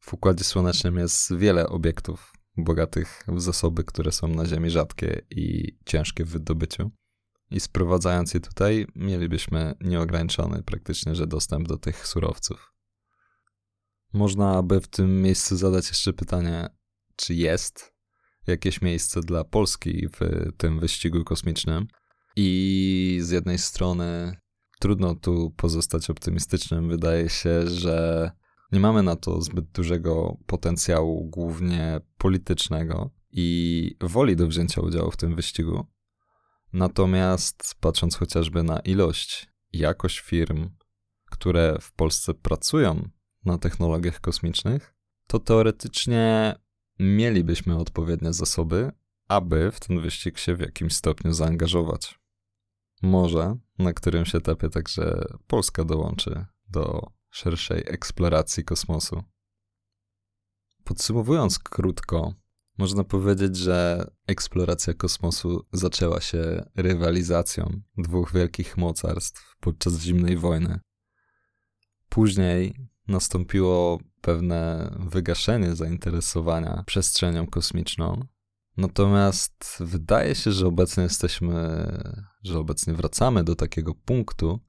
W 0.00 0.14
Układzie 0.14 0.44
Słonecznym 0.44 0.96
jest 0.96 1.36
wiele 1.36 1.68
obiektów 1.68 2.32
bogatych 2.56 3.24
w 3.28 3.40
zasoby, 3.40 3.84
które 3.84 4.12
są 4.12 4.28
na 4.28 4.46
Ziemi 4.46 4.70
rzadkie 4.70 5.22
i 5.30 5.76
ciężkie 5.86 6.24
w 6.24 6.28
wydobyciu. 6.28 6.90
I 7.50 7.60
sprowadzając 7.60 8.34
je 8.34 8.40
tutaj, 8.40 8.86
mielibyśmy 8.96 9.74
nieograniczony 9.80 10.62
praktycznie, 10.62 11.14
że 11.14 11.26
dostęp 11.26 11.68
do 11.68 11.78
tych 11.78 12.06
surowców. 12.06 12.72
Można 14.12 14.62
by 14.62 14.80
w 14.80 14.88
tym 14.88 15.22
miejscu 15.22 15.56
zadać 15.56 15.88
jeszcze 15.88 16.12
pytanie, 16.12 16.68
czy 17.16 17.34
jest 17.34 17.93
jakieś 18.46 18.82
miejsce 18.82 19.20
dla 19.20 19.44
Polski 19.44 20.08
w 20.08 20.18
tym 20.56 20.80
wyścigu 20.80 21.24
kosmicznym? 21.24 21.86
I 22.36 23.18
z 23.22 23.30
jednej 23.30 23.58
strony 23.58 24.36
trudno 24.80 25.14
tu 25.14 25.54
pozostać 25.56 26.10
optymistycznym. 26.10 26.88
Wydaje 26.88 27.28
się, 27.28 27.66
że 27.66 28.30
nie 28.72 28.80
mamy 28.80 29.02
na 29.02 29.16
to 29.16 29.42
zbyt 29.42 29.64
dużego 29.64 30.36
potencjału, 30.46 31.24
głównie 31.24 32.00
politycznego 32.18 33.10
i 33.32 33.96
woli 34.00 34.36
do 34.36 34.46
wzięcia 34.46 34.80
udziału 34.80 35.10
w 35.10 35.16
tym 35.16 35.36
wyścigu. 35.36 35.86
Natomiast 36.72 37.74
patrząc 37.80 38.16
chociażby 38.16 38.62
na 38.62 38.80
ilość 38.80 39.48
i 39.72 39.78
jakość 39.78 40.20
firm, 40.20 40.70
które 41.30 41.76
w 41.80 41.92
Polsce 41.92 42.34
pracują 42.34 43.08
na 43.44 43.58
technologiach 43.58 44.20
kosmicznych, 44.20 44.94
to 45.26 45.38
teoretycznie 45.38 46.54
mielibyśmy 46.98 47.76
odpowiednie 47.76 48.32
zasoby, 48.32 48.92
aby 49.28 49.70
w 49.72 49.80
ten 49.80 50.00
wyścig 50.00 50.38
się 50.38 50.56
w 50.56 50.60
jakimś 50.60 50.94
stopniu 50.94 51.32
zaangażować. 51.32 52.18
Może 53.02 53.56
na 53.78 53.92
którymś 53.92 54.34
etapie 54.34 54.68
także 54.68 55.24
Polska 55.46 55.84
dołączy 55.84 56.46
do 56.68 57.12
szerszej 57.30 57.82
eksploracji 57.86 58.64
kosmosu. 58.64 59.22
Podsumowując 60.84 61.58
krótko, 61.58 62.34
można 62.78 63.04
powiedzieć, 63.04 63.56
że 63.56 64.06
eksploracja 64.26 64.94
kosmosu 64.94 65.66
zaczęła 65.72 66.20
się 66.20 66.70
rywalizacją 66.76 67.80
dwóch 67.98 68.32
wielkich 68.32 68.76
mocarstw 68.76 69.56
podczas 69.60 70.00
zimnej 70.00 70.36
wojny. 70.36 70.80
Później 72.08 72.88
nastąpiło 73.08 73.98
pewne 74.24 74.90
wygaszenie 74.98 75.76
zainteresowania 75.76 76.82
przestrzenią 76.86 77.46
kosmiczną. 77.46 78.26
Natomiast 78.76 79.76
wydaje 79.80 80.34
się, 80.34 80.52
że 80.52 80.66
obecnie 80.66 81.02
jesteśmy, 81.02 81.52
że 82.42 82.58
obecnie 82.58 82.94
wracamy 82.94 83.44
do 83.44 83.54
takiego 83.54 83.94
punktu, 83.94 84.60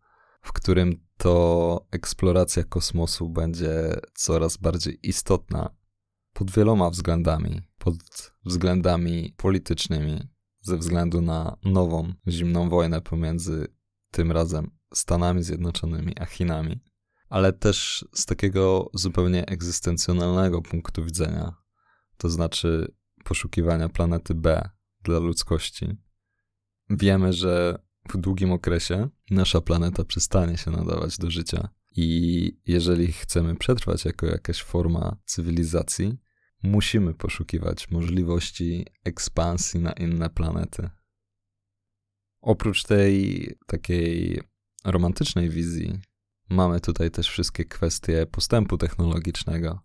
w 0.41 0.53
którym 0.53 1.06
to 1.18 1.88
eksploracja 1.91 2.64
kosmosu 2.64 3.30
będzie 3.30 3.93
coraz 4.14 4.58
bardziej 4.58 4.99
istotna 5.03 5.76
pod 6.34 6.51
wieloma 6.51 6.89
względami. 6.89 7.62
Pod 7.78 7.95
względami 8.45 9.34
politycznymi, 9.38 10.30
ze 10.62 10.78
względu 10.78 11.22
na 11.22 11.58
nową 11.66 12.14
zimną 12.28 12.70
wojnę 12.70 13.01
pomiędzy 13.01 13.68
tym 14.12 14.32
razem 14.32 14.72
Stanami 14.93 15.43
Zjednoczonymi 15.43 16.20
a 16.20 16.26
Chinami, 16.26 16.84
ale 17.36 17.54
też 17.54 18.06
z 18.14 18.26
takiego 18.26 18.90
zupełnie 18.94 19.46
egzystencjonalnego 19.46 20.62
punktu 20.62 21.06
widzenia, 21.06 21.54
to 22.18 22.30
znaczy 22.30 22.96
poszukiwania 23.24 23.90
planety 23.90 24.36
B 24.36 24.70
dla 25.04 25.20
ludzkości. 25.20 25.98
Wiemy, 26.90 27.34
że 27.34 27.80
w 28.10 28.18
długim 28.18 28.52
okresie 28.52 29.10
nasza 29.32 29.62
planeta 29.62 30.04
przestanie 30.04 30.58
się 30.58 30.72
nadawać 30.72 31.18
do 31.18 31.32
życia. 31.32 31.70
I 31.96 32.58
jeżeli 32.66 33.12
chcemy 33.12 33.56
przetrwać 33.56 34.06
jako 34.06 34.26
jakaś 34.26 34.64
forma 34.64 35.18
cywilizacji, 35.26 36.18
musimy 36.64 37.14
poszukiwać 37.14 37.92
możliwości 37.92 38.86
ekspansji 39.04 39.80
na 39.80 39.92
inne 39.92 40.30
planety. 40.30 40.90
Oprócz 42.42 42.84
tej 42.84 43.50
takiej 43.68 44.42
romantycznej 44.86 45.50
wizji, 45.50 46.00
mamy 46.50 46.80
tutaj 46.80 47.12
też 47.12 47.30
wszystkie 47.30 47.66
kwestie 47.66 48.26
postępu 48.26 48.78
technologicznego. 48.78 49.80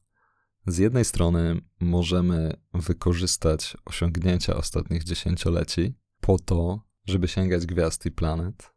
Z 0.67 0.79
jednej 0.79 1.05
strony 1.05 1.61
możemy 1.81 2.53
wykorzystać 2.75 3.77
osiągnięcia 3.85 4.57
ostatnich 4.57 5.05
dziesięcioleci 5.05 5.95
po 6.21 6.39
to, 6.39 6.81
żeby 7.07 7.29
sięgać 7.29 7.67
gwiazd 7.67 8.07
i 8.07 8.11
planet. 8.11 8.73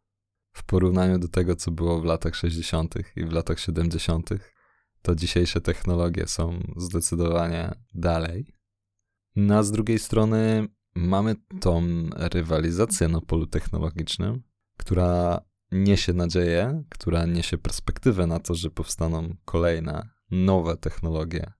W 0.52 0.64
porównaniu 0.64 1.18
do 1.18 1.28
tego, 1.28 1.56
co 1.56 1.70
było 1.70 2.00
w 2.00 2.04
latach 2.04 2.34
60. 2.34 2.94
i 3.16 3.24
w 3.24 3.32
latach 3.32 3.60
70., 3.60 4.30
to 5.02 5.14
dzisiejsze 5.14 5.60
technologie 5.60 6.26
są 6.26 6.60
zdecydowanie 6.76 7.74
dalej. 7.94 8.54
No 9.36 9.58
a 9.58 9.62
z 9.62 9.70
drugiej 9.70 9.98
strony 9.98 10.68
mamy 10.94 11.34
tą 11.60 11.82
rywalizację 12.16 13.08
na 13.08 13.20
polu 13.20 13.46
technologicznym, 13.46 14.42
która 14.76 15.40
niesie 15.72 16.12
nadzieję, 16.12 16.84
która 16.88 17.26
niesie 17.26 17.58
perspektywę 17.58 18.26
na 18.26 18.40
to, 18.40 18.54
że 18.54 18.70
powstaną 18.70 19.36
kolejne 19.44 20.08
nowe 20.30 20.76
technologie. 20.76 21.52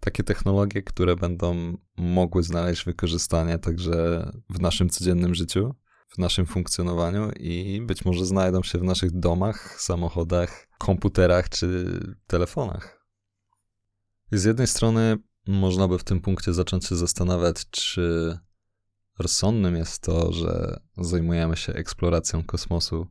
Takie 0.00 0.22
technologie, 0.22 0.82
które 0.82 1.16
będą 1.16 1.76
mogły 1.96 2.42
znaleźć 2.42 2.84
wykorzystanie 2.84 3.58
także 3.58 4.30
w 4.50 4.60
naszym 4.60 4.90
codziennym 4.90 5.34
życiu, 5.34 5.74
w 6.08 6.18
naszym 6.18 6.46
funkcjonowaniu 6.46 7.30
i 7.30 7.82
być 7.86 8.04
może 8.04 8.26
znajdą 8.26 8.62
się 8.62 8.78
w 8.78 8.82
naszych 8.82 9.18
domach, 9.18 9.80
samochodach, 9.80 10.68
komputerach 10.78 11.48
czy 11.48 12.00
telefonach. 12.26 13.06
Z 14.32 14.44
jednej 14.44 14.66
strony 14.66 15.18
można 15.46 15.88
by 15.88 15.98
w 15.98 16.04
tym 16.04 16.20
punkcie 16.20 16.52
zacząć 16.52 16.86
się 16.86 16.96
zastanawiać, 16.96 17.70
czy 17.70 18.38
rozsądnym 19.18 19.76
jest 19.76 20.02
to, 20.02 20.32
że 20.32 20.80
zajmujemy 20.98 21.56
się 21.56 21.72
eksploracją 21.72 22.44
kosmosu, 22.44 23.06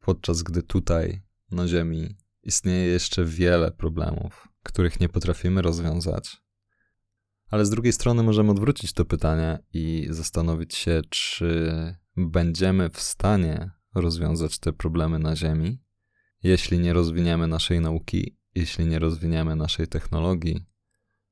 podczas 0.00 0.42
gdy 0.42 0.62
tutaj, 0.62 1.22
na 1.50 1.68
Ziemi, 1.68 2.16
istnieje 2.42 2.86
jeszcze 2.86 3.24
wiele 3.24 3.70
problemów, 3.70 4.48
których 4.62 5.00
nie 5.00 5.08
potrafimy 5.08 5.62
rozwiązać. 5.62 6.42
Ale 7.50 7.66
z 7.66 7.70
drugiej 7.70 7.92
strony 7.92 8.22
możemy 8.22 8.50
odwrócić 8.50 8.92
to 8.92 9.04
pytanie 9.04 9.58
i 9.72 10.06
zastanowić 10.10 10.74
się, 10.74 11.02
czy 11.08 11.72
będziemy 12.16 12.90
w 12.90 13.00
stanie 13.00 13.70
rozwiązać 13.94 14.58
te 14.58 14.72
problemy 14.72 15.18
na 15.18 15.36
Ziemi, 15.36 15.82
jeśli 16.42 16.78
nie 16.78 16.92
rozwiniemy 16.92 17.46
naszej 17.46 17.80
nauki, 17.80 18.38
jeśli 18.54 18.86
nie 18.86 18.98
rozwiniemy 18.98 19.56
naszej 19.56 19.86
technologii, 19.86 20.66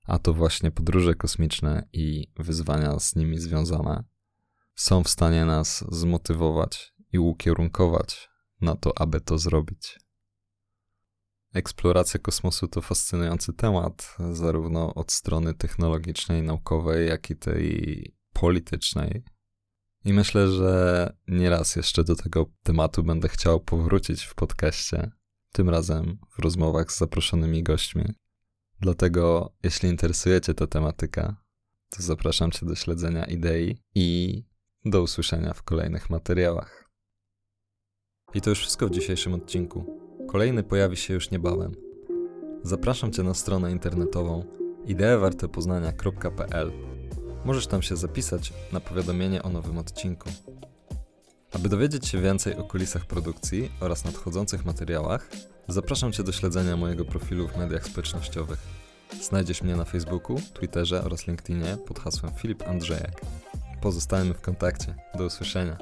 a 0.04 0.18
to 0.18 0.34
właśnie 0.34 0.70
podróże 0.70 1.14
kosmiczne 1.14 1.88
i 1.92 2.32
wyzwania 2.36 2.98
z 2.98 3.16
nimi 3.16 3.38
związane, 3.38 4.04
są 4.74 5.04
w 5.04 5.08
stanie 5.08 5.44
nas 5.44 5.84
zmotywować 5.88 6.94
i 7.12 7.18
ukierunkować 7.18 8.27
na 8.60 8.76
to, 8.76 8.98
aby 8.98 9.20
to 9.20 9.38
zrobić. 9.38 9.98
Eksploracja 11.54 12.20
kosmosu 12.20 12.68
to 12.68 12.80
fascynujący 12.82 13.52
temat, 13.52 14.16
zarówno 14.32 14.94
od 14.94 15.12
strony 15.12 15.54
technologicznej, 15.54 16.42
naukowej, 16.42 17.08
jak 17.08 17.30
i 17.30 17.36
tej 17.36 18.14
politycznej. 18.32 19.22
I 20.04 20.12
myślę, 20.12 20.48
że 20.48 21.12
nieraz 21.28 21.76
jeszcze 21.76 22.04
do 22.04 22.16
tego 22.16 22.46
tematu 22.62 23.02
będę 23.02 23.28
chciał 23.28 23.60
powrócić 23.60 24.24
w 24.24 24.34
podcaście, 24.34 25.10
tym 25.52 25.70
razem 25.70 26.18
w 26.30 26.38
rozmowach 26.38 26.92
z 26.92 26.98
zaproszonymi 26.98 27.62
gośćmi. 27.62 28.04
Dlatego, 28.80 29.52
jeśli 29.62 29.88
interesujecie 29.88 30.54
ta 30.54 30.66
tematyka, 30.66 31.36
to 31.90 32.02
zapraszam 32.02 32.50
Cię 32.50 32.66
do 32.66 32.74
śledzenia 32.74 33.24
idei 33.24 33.82
i 33.94 34.42
do 34.84 35.02
usłyszenia 35.02 35.54
w 35.54 35.62
kolejnych 35.62 36.10
materiałach. 36.10 36.87
I 38.34 38.40
to 38.40 38.50
już 38.50 38.58
wszystko 38.58 38.86
w 38.86 38.90
dzisiejszym 38.90 39.34
odcinku. 39.34 39.98
Kolejny 40.28 40.62
pojawi 40.62 40.96
się 40.96 41.14
już 41.14 41.30
niebawem. 41.30 41.72
Zapraszam 42.62 43.12
Cię 43.12 43.22
na 43.22 43.34
stronę 43.34 43.72
internetową 43.72 44.44
ideewartepoznania.pl. 44.86 46.72
Możesz 47.44 47.66
tam 47.66 47.82
się 47.82 47.96
zapisać 47.96 48.52
na 48.72 48.80
powiadomienie 48.80 49.42
o 49.42 49.48
nowym 49.48 49.78
odcinku. 49.78 50.28
Aby 51.52 51.68
dowiedzieć 51.68 52.08
się 52.08 52.20
więcej 52.20 52.54
o 52.54 52.64
kulisach 52.64 53.06
produkcji 53.06 53.70
oraz 53.80 54.04
nadchodzących 54.04 54.64
materiałach, 54.64 55.30
zapraszam 55.68 56.12
Cię 56.12 56.22
do 56.22 56.32
śledzenia 56.32 56.76
mojego 56.76 57.04
profilu 57.04 57.48
w 57.48 57.56
mediach 57.56 57.86
społecznościowych. 57.86 58.58
Znajdziesz 59.22 59.62
mnie 59.62 59.76
na 59.76 59.84
Facebooku, 59.84 60.36
Twitterze 60.54 61.04
oraz 61.04 61.26
LinkedInie 61.26 61.76
pod 61.86 61.98
hasłem 61.98 62.32
Filip 62.34 62.68
Andrzejek. 62.68 63.20
Pozostajemy 63.80 64.34
w 64.34 64.40
kontakcie. 64.40 64.94
Do 65.18 65.24
usłyszenia. 65.24 65.78